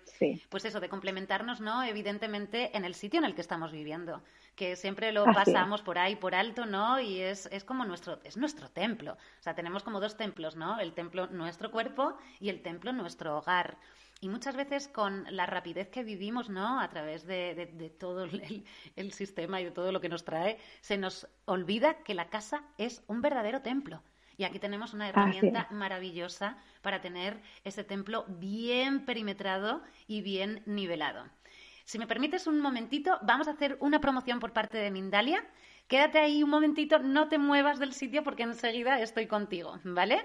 pues 0.49 0.65
eso, 0.65 0.79
de 0.79 0.87
complementarnos, 0.87 1.59
¿no? 1.59 1.83
Evidentemente 1.83 2.77
en 2.77 2.85
el 2.85 2.93
sitio 2.93 3.19
en 3.19 3.25
el 3.25 3.33
que 3.33 3.41
estamos 3.41 3.71
viviendo, 3.71 4.21
que 4.55 4.75
siempre 4.75 5.11
lo 5.11 5.25
pasamos 5.25 5.81
por 5.81 5.97
ahí, 5.97 6.15
por 6.15 6.35
alto, 6.35 6.67
¿no? 6.67 6.99
Y 6.99 7.19
es, 7.19 7.49
es 7.51 7.63
como 7.63 7.85
nuestro, 7.85 8.19
es 8.23 8.37
nuestro 8.37 8.69
templo. 8.69 9.13
O 9.13 9.43
sea, 9.43 9.55
tenemos 9.55 9.81
como 9.81 9.99
dos 9.99 10.15
templos, 10.15 10.55
¿no? 10.55 10.79
El 10.79 10.93
templo 10.93 11.25
nuestro 11.27 11.71
cuerpo 11.71 12.15
y 12.39 12.49
el 12.49 12.61
templo 12.61 12.93
nuestro 12.93 13.39
hogar. 13.39 13.77
Y 14.23 14.29
muchas 14.29 14.55
veces 14.55 14.87
con 14.87 15.25
la 15.29 15.45
rapidez 15.45 15.89
que 15.89 16.01
vivimos, 16.01 16.49
¿no? 16.49 16.79
A 16.79 16.87
través 16.87 17.27
de, 17.27 17.93
todo 17.99 18.23
el, 18.95 19.11
sistema 19.11 19.59
y 19.59 19.65
de 19.65 19.71
todo 19.71 19.91
lo 19.91 19.99
que 19.99 20.07
nos 20.07 20.23
trae, 20.23 20.59
se 20.79 20.97
nos 20.97 21.27
olvida 21.43 22.03
que 22.03 22.13
la 22.13 22.29
casa 22.29 22.63
es 22.77 23.03
un 23.07 23.21
verdadero 23.21 23.61
templo. 23.61 24.01
Y 24.37 24.45
aquí 24.45 24.59
tenemos 24.59 24.93
una 24.93 25.09
herramienta 25.09 25.67
maravillosa 25.71 26.57
para 26.81 27.01
tener 27.01 27.41
ese 27.65 27.83
templo 27.83 28.23
bien 28.29 29.03
perimetrado 29.03 29.83
y 30.07 30.21
bien 30.21 30.63
nivelado. 30.65 31.25
Si 31.83 31.99
me 31.99 32.07
permites 32.07 32.47
un 32.47 32.61
momentito, 32.61 33.19
vamos 33.23 33.49
a 33.49 33.51
hacer 33.51 33.77
una 33.81 33.99
promoción 33.99 34.39
por 34.39 34.53
parte 34.53 34.77
de 34.77 34.89
Mindalia. 34.89 35.45
Quédate 35.89 36.19
ahí 36.19 36.43
un 36.43 36.49
momentito, 36.49 36.97
no 36.99 37.27
te 37.27 37.37
muevas 37.37 37.77
del 37.77 37.91
sitio 37.91 38.23
porque 38.23 38.43
enseguida 38.43 39.01
estoy 39.01 39.27
contigo, 39.27 39.81
¿vale? 39.83 40.23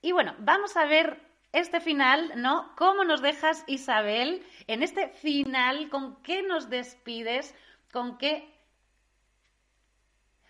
Y 0.00 0.12
bueno, 0.12 0.34
vamos 0.38 0.78
a 0.78 0.86
ver 0.86 1.20
este 1.52 1.80
final, 1.80 2.32
¿no? 2.36 2.74
¿Cómo 2.74 3.04
nos 3.04 3.20
dejas, 3.20 3.64
Isabel, 3.66 4.42
en 4.66 4.82
este 4.82 5.08
final? 5.08 5.90
¿Con 5.90 6.22
qué 6.22 6.42
nos 6.42 6.70
despides? 6.70 7.54
¿Con 7.92 8.16
qué... 8.16 8.50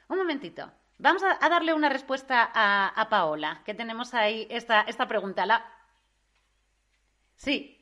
Un 0.07 0.19
momentito. 0.19 0.71
Vamos 0.99 1.23
a, 1.23 1.49
darle 1.49 1.75
una 1.75 1.89
respuesta 1.89 2.51
a, 2.55 3.09
Paola, 3.09 3.63
que 3.65 3.75
tenemos 3.75 4.15
ahí 4.15 4.47
esta, 4.51 4.83
esta 4.83 5.07
pregunta. 5.09 5.47
La... 5.47 5.65
Sí. 7.37 7.79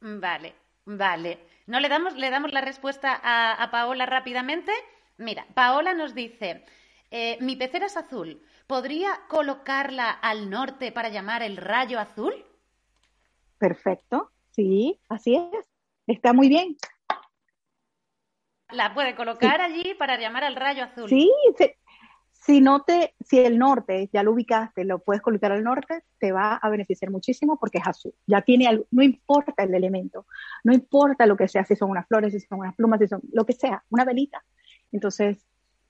Vale, 0.00 0.54
vale. 0.84 1.38
¿No 1.66 1.80
le 1.80 1.88
damos, 1.88 2.14
le 2.16 2.30
damos 2.30 2.52
la 2.52 2.60
respuesta 2.60 3.20
a, 3.22 3.70
Paola 3.70 4.06
rápidamente? 4.06 4.72
Mira, 5.16 5.46
Paola 5.54 5.94
nos 5.94 6.14
dice, 6.14 6.64
eh, 7.10 7.38
mi 7.40 7.56
pecera 7.56 7.86
es 7.86 7.96
azul. 7.96 8.42
¿Podría 8.66 9.10
colocarla 9.28 10.10
al 10.10 10.50
norte 10.50 10.92
para 10.92 11.08
llamar 11.08 11.42
el 11.42 11.56
rayo 11.56 11.98
azul? 11.98 12.34
Perfecto, 13.58 14.30
sí, 14.50 15.00
así 15.08 15.36
es. 15.36 15.66
Está 16.06 16.32
muy 16.32 16.48
bien. 16.48 16.76
La 18.70 18.92
puede 18.92 19.14
colocar 19.16 19.60
allí 19.60 19.94
para 19.98 20.18
llamar 20.18 20.44
al 20.44 20.54
rayo 20.54 20.84
azul. 20.84 21.08
Sí, 21.08 21.30
si 22.48 22.60
no 22.60 22.82
te, 22.82 23.14
si 23.20 23.40
el 23.40 23.58
norte 23.58 24.08
ya 24.12 24.22
lo 24.22 24.32
ubicaste, 24.32 24.84
lo 24.84 25.00
puedes 25.00 25.22
colocar 25.22 25.52
al 25.52 25.64
norte, 25.64 26.02
te 26.18 26.32
va 26.32 26.56
a 26.56 26.70
beneficiar 26.70 27.10
muchísimo 27.10 27.58
porque 27.58 27.78
es 27.78 27.86
azul. 27.86 28.14
Ya 28.26 28.42
tiene 28.42 28.84
no 28.90 29.02
importa 29.02 29.64
el 29.64 29.74
elemento, 29.74 30.26
no 30.64 30.72
importa 30.72 31.26
lo 31.26 31.36
que 31.36 31.48
sea, 31.48 31.64
si 31.64 31.76
son 31.76 31.90
unas 31.90 32.06
flores, 32.06 32.32
si 32.32 32.40
son 32.40 32.60
unas 32.60 32.74
plumas, 32.74 33.00
si 33.00 33.08
son 33.08 33.20
lo 33.32 33.44
que 33.44 33.52
sea, 33.52 33.84
una 33.90 34.04
velita. 34.04 34.42
Entonces, 34.92 35.46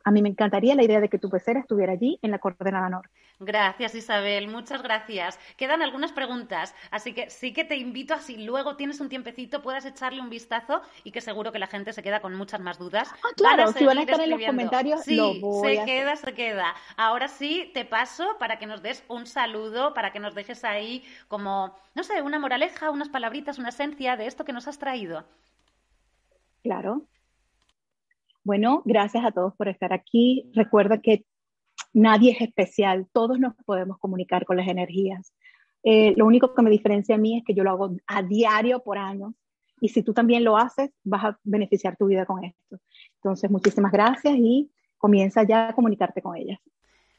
a 0.08 0.10
mí 0.10 0.22
me 0.22 0.30
encantaría 0.30 0.74
la 0.74 0.82
idea 0.82 1.00
de 1.00 1.10
que 1.10 1.18
tu 1.18 1.28
pecera 1.28 1.60
estuviera 1.60 1.92
allí 1.92 2.18
en 2.22 2.30
la 2.30 2.38
coordenada 2.38 2.88
norte. 2.88 3.10
Gracias, 3.40 3.94
Isabel. 3.94 4.48
Muchas 4.48 4.82
gracias. 4.82 5.38
Quedan 5.58 5.82
algunas 5.82 6.12
preguntas, 6.12 6.74
así 6.90 7.12
que 7.12 7.28
sí 7.28 7.52
que 7.52 7.64
te 7.64 7.76
invito 7.76 8.14
a 8.14 8.20
si 8.20 8.38
luego 8.38 8.74
tienes 8.76 9.00
un 9.00 9.10
tiempecito 9.10 9.62
puedas 9.62 9.84
echarle 9.84 10.22
un 10.22 10.30
vistazo 10.30 10.80
y 11.04 11.10
que 11.10 11.20
seguro 11.20 11.52
que 11.52 11.58
la 11.58 11.66
gente 11.66 11.92
se 11.92 12.02
queda 12.02 12.20
con 12.20 12.34
muchas 12.34 12.60
más 12.60 12.78
dudas. 12.78 13.10
Ah, 13.22 13.28
claro, 13.36 13.70
si 13.72 13.84
van 13.84 13.98
a 13.98 14.00
estar 14.00 14.20
en 14.20 14.30
los 14.30 14.42
comentarios, 14.42 15.02
sí, 15.02 15.16
lo 15.16 15.34
voy 15.40 15.76
se 15.76 15.84
queda, 15.84 16.16
se 16.16 16.32
queda. 16.32 16.74
Ahora 16.96 17.28
sí, 17.28 17.70
te 17.74 17.84
paso 17.84 18.36
para 18.38 18.58
que 18.58 18.64
nos 18.64 18.80
des 18.80 19.04
un 19.08 19.26
saludo, 19.26 19.92
para 19.92 20.10
que 20.10 20.20
nos 20.20 20.34
dejes 20.34 20.64
ahí 20.64 21.04
como, 21.28 21.76
no 21.94 22.02
sé, 22.02 22.22
una 22.22 22.38
moraleja, 22.38 22.90
unas 22.90 23.10
palabritas, 23.10 23.58
una 23.58 23.68
esencia 23.68 24.16
de 24.16 24.26
esto 24.26 24.46
que 24.46 24.54
nos 24.54 24.68
has 24.68 24.78
traído. 24.78 25.26
Claro. 26.62 27.02
Bueno, 28.48 28.80
gracias 28.86 29.26
a 29.26 29.30
todos 29.30 29.54
por 29.56 29.68
estar 29.68 29.92
aquí. 29.92 30.50
Recuerda 30.54 31.02
que 31.02 31.26
nadie 31.92 32.30
es 32.30 32.40
especial, 32.40 33.06
todos 33.12 33.38
nos 33.38 33.54
podemos 33.66 33.98
comunicar 33.98 34.46
con 34.46 34.56
las 34.56 34.66
energías. 34.68 35.34
Eh, 35.82 36.14
lo 36.16 36.24
único 36.24 36.54
que 36.54 36.62
me 36.62 36.70
diferencia 36.70 37.16
a 37.16 37.18
mí 37.18 37.36
es 37.36 37.44
que 37.44 37.52
yo 37.52 37.62
lo 37.62 37.72
hago 37.72 37.96
a 38.06 38.22
diario 38.22 38.82
por 38.82 38.96
años 38.96 39.34
y 39.82 39.90
si 39.90 40.02
tú 40.02 40.14
también 40.14 40.44
lo 40.44 40.56
haces, 40.56 40.88
vas 41.04 41.24
a 41.24 41.38
beneficiar 41.44 41.98
tu 41.98 42.06
vida 42.06 42.24
con 42.24 42.42
esto. 42.42 42.78
Entonces, 43.16 43.50
muchísimas 43.50 43.92
gracias 43.92 44.34
y 44.38 44.70
comienza 44.96 45.42
ya 45.42 45.68
a 45.68 45.74
comunicarte 45.74 46.22
con 46.22 46.34
ellas. 46.34 46.58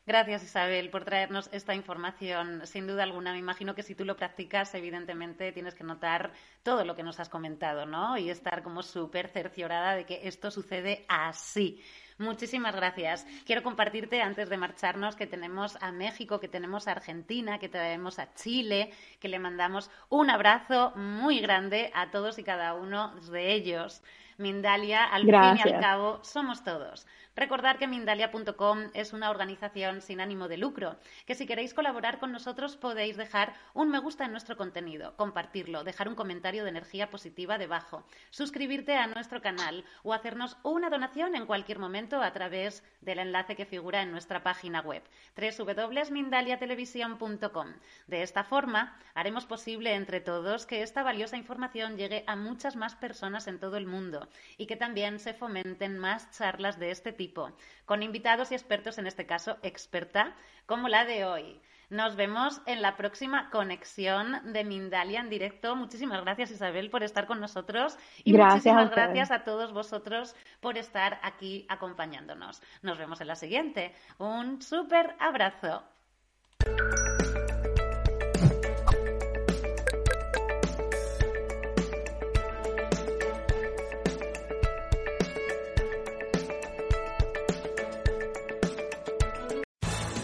Gracias, 0.10 0.41
Isabel, 0.41 0.89
por 0.89 1.06
traernos 1.06 1.52
esta 1.54 1.76
información. 1.76 2.65
Sin 2.65 2.88
duda 2.88 3.04
alguna, 3.04 3.32
me 3.32 3.38
imagino 3.38 3.76
que 3.76 3.84
si 3.84 3.93
tú 3.93 4.06
lo 4.06 4.15
practicas, 4.15 4.74
evidentemente 4.74 5.52
tienes 5.52 5.76
que 5.76 5.84
notar 5.84 6.32
todo 6.63 6.84
lo 6.84 6.95
que 6.95 7.04
nos 7.04 7.19
has 7.19 7.30
comentado, 7.30 7.86
¿no? 7.86 8.17
Y 8.17 8.32
estar 8.32 8.63
como 8.63 8.82
súper 8.82 9.28
cerciorada 9.28 9.93
de 9.93 10.08
que 10.08 10.28
esto 10.28 10.50
sucede 10.50 11.06
así. 11.08 11.84
Muchísimas 12.17 12.76
gracias. 12.76 13.28
Quiero 13.45 13.62
compartirte 13.62 14.19
antes 14.24 14.50
de 14.50 14.58
marcharnos 14.58 15.15
que 15.15 15.28
tenemos 15.28 15.78
a 15.80 15.91
México, 15.91 16.39
que 16.39 16.48
tenemos 16.48 16.88
a 16.88 16.93
Argentina, 16.93 17.60
que 17.60 17.69
tenemos 17.69 18.17
a 18.17 18.34
Chile, 18.34 18.91
que 19.19 19.28
le 19.28 19.38
mandamos 19.38 19.91
un 20.10 20.32
abrazo 20.32 20.91
muy 20.95 21.39
grande 21.39 21.91
a 21.93 22.10
todos 22.10 22.39
y 22.39 22.43
cada 22.43 22.74
uno 22.74 23.13
de 23.32 23.54
ellos. 23.54 24.02
Mindalia, 24.39 25.04
al 25.04 25.23
fin 25.23 25.34
y 25.34 25.69
al 25.69 25.82
cabo, 25.82 26.23
somos 26.23 26.63
todos. 26.63 27.06
Recordar 27.36 27.78
que 27.78 27.88
Mindalia.com 27.88 28.89
es 28.93 29.12
una 29.13 29.30
organización 29.30 30.02
sin 30.02 30.19
ánimo 30.21 30.47
de 30.47 30.58
lucro, 30.58 30.95
que 31.25 31.36
si 31.36 31.45
queréis 31.45 31.73
colaborar 31.73 32.19
con 32.19 32.32
nosotros 32.32 32.78
podéis 32.78 33.17
dejar 33.17 33.54
un 33.73 33.89
me 33.89 33.99
gusta 33.99 34.23
en 34.25 34.32
nuestro 34.32 34.56
contenido, 34.56 35.17
compartirlo, 35.17 35.84
dejar 35.84 36.08
un 36.08 36.15
comentario 36.15 36.63
de 36.63 36.69
energía 36.69 37.10
positiva 37.10 37.58
debajo, 37.58 38.06
suscribirte 38.30 38.95
a 38.95 39.08
nuestro 39.08 39.41
canal 39.41 39.84
o 40.04 40.13
hacernos 40.13 40.56
una 40.63 40.89
donación 40.89 41.36
en 41.36 41.45
cualquier 41.45 41.80
momento 41.80 42.21
a 42.21 42.32
través 42.32 42.82
del 43.02 43.19
enlace 43.19 43.58
que 43.58 43.65
figura 43.65 44.02
en 44.02 44.12
nuestra 44.12 44.41
página 44.41 44.80
web 44.82 45.04
www.mindaliatelevisión.com. 45.36 47.73
De 48.08 48.21
esta 48.21 48.45
forma, 48.45 48.97
haremos 49.13 49.45
posible 49.45 49.95
entre 49.95 50.21
todos 50.21 50.65
que 50.65 50.82
esta 50.82 51.04
valiosa 51.04 51.36
información 51.36 51.97
llegue 51.97 52.23
a 52.25 52.38
muchas 52.38 52.78
más 52.78 52.95
personas 52.95 53.47
en 53.47 53.60
todo 53.60 53.75
el 53.78 53.86
mundo 53.86 54.29
y 54.58 54.65
que 54.65 54.76
también 54.76 55.20
se 55.20 55.34
fomenten 55.34 55.98
más 55.98 56.32
charlas 56.32 56.80
de 56.80 56.92
este 56.92 57.12
tipo 57.12 57.52
con 57.86 58.04
invitados 58.04 58.52
y 58.52 58.56
expertos, 58.56 58.98
en 58.98 59.08
este 59.08 59.26
caso 59.26 59.58
experta, 59.63 60.36
como 60.65 60.88
la 60.88 61.06
de 61.06 61.26
hoy. 61.26 61.60
Nos 61.89 62.15
vemos 62.15 62.62
en 62.68 62.84
la 62.84 62.96
próxima 62.96 63.50
conexión 63.50 64.54
de 64.54 64.63
Mindalia 64.63 65.22
en 65.22 65.30
directo. 65.30 65.76
Muchísimas 65.76 66.22
gracias 66.22 66.52
Isabel 66.52 66.92
por 66.92 67.02
estar 67.02 67.26
con 67.26 67.39
nosotros 67.39 67.98
y 68.24 68.34
muchísimas 68.34 68.92
gracias 68.92 69.32
a 69.32 69.44
todos 69.44 69.74
vosotros 69.74 70.36
por 70.60 70.78
estar 70.78 71.20
aquí 71.24 71.65
acompañándonos. 71.68 72.62
Nos 72.84 73.00
vemos 73.00 73.22
en 73.22 73.28
la 73.28 73.36
siguiente. 73.36 73.96
Un 74.20 74.62
súper 74.62 75.15
abrazo. 75.20 75.84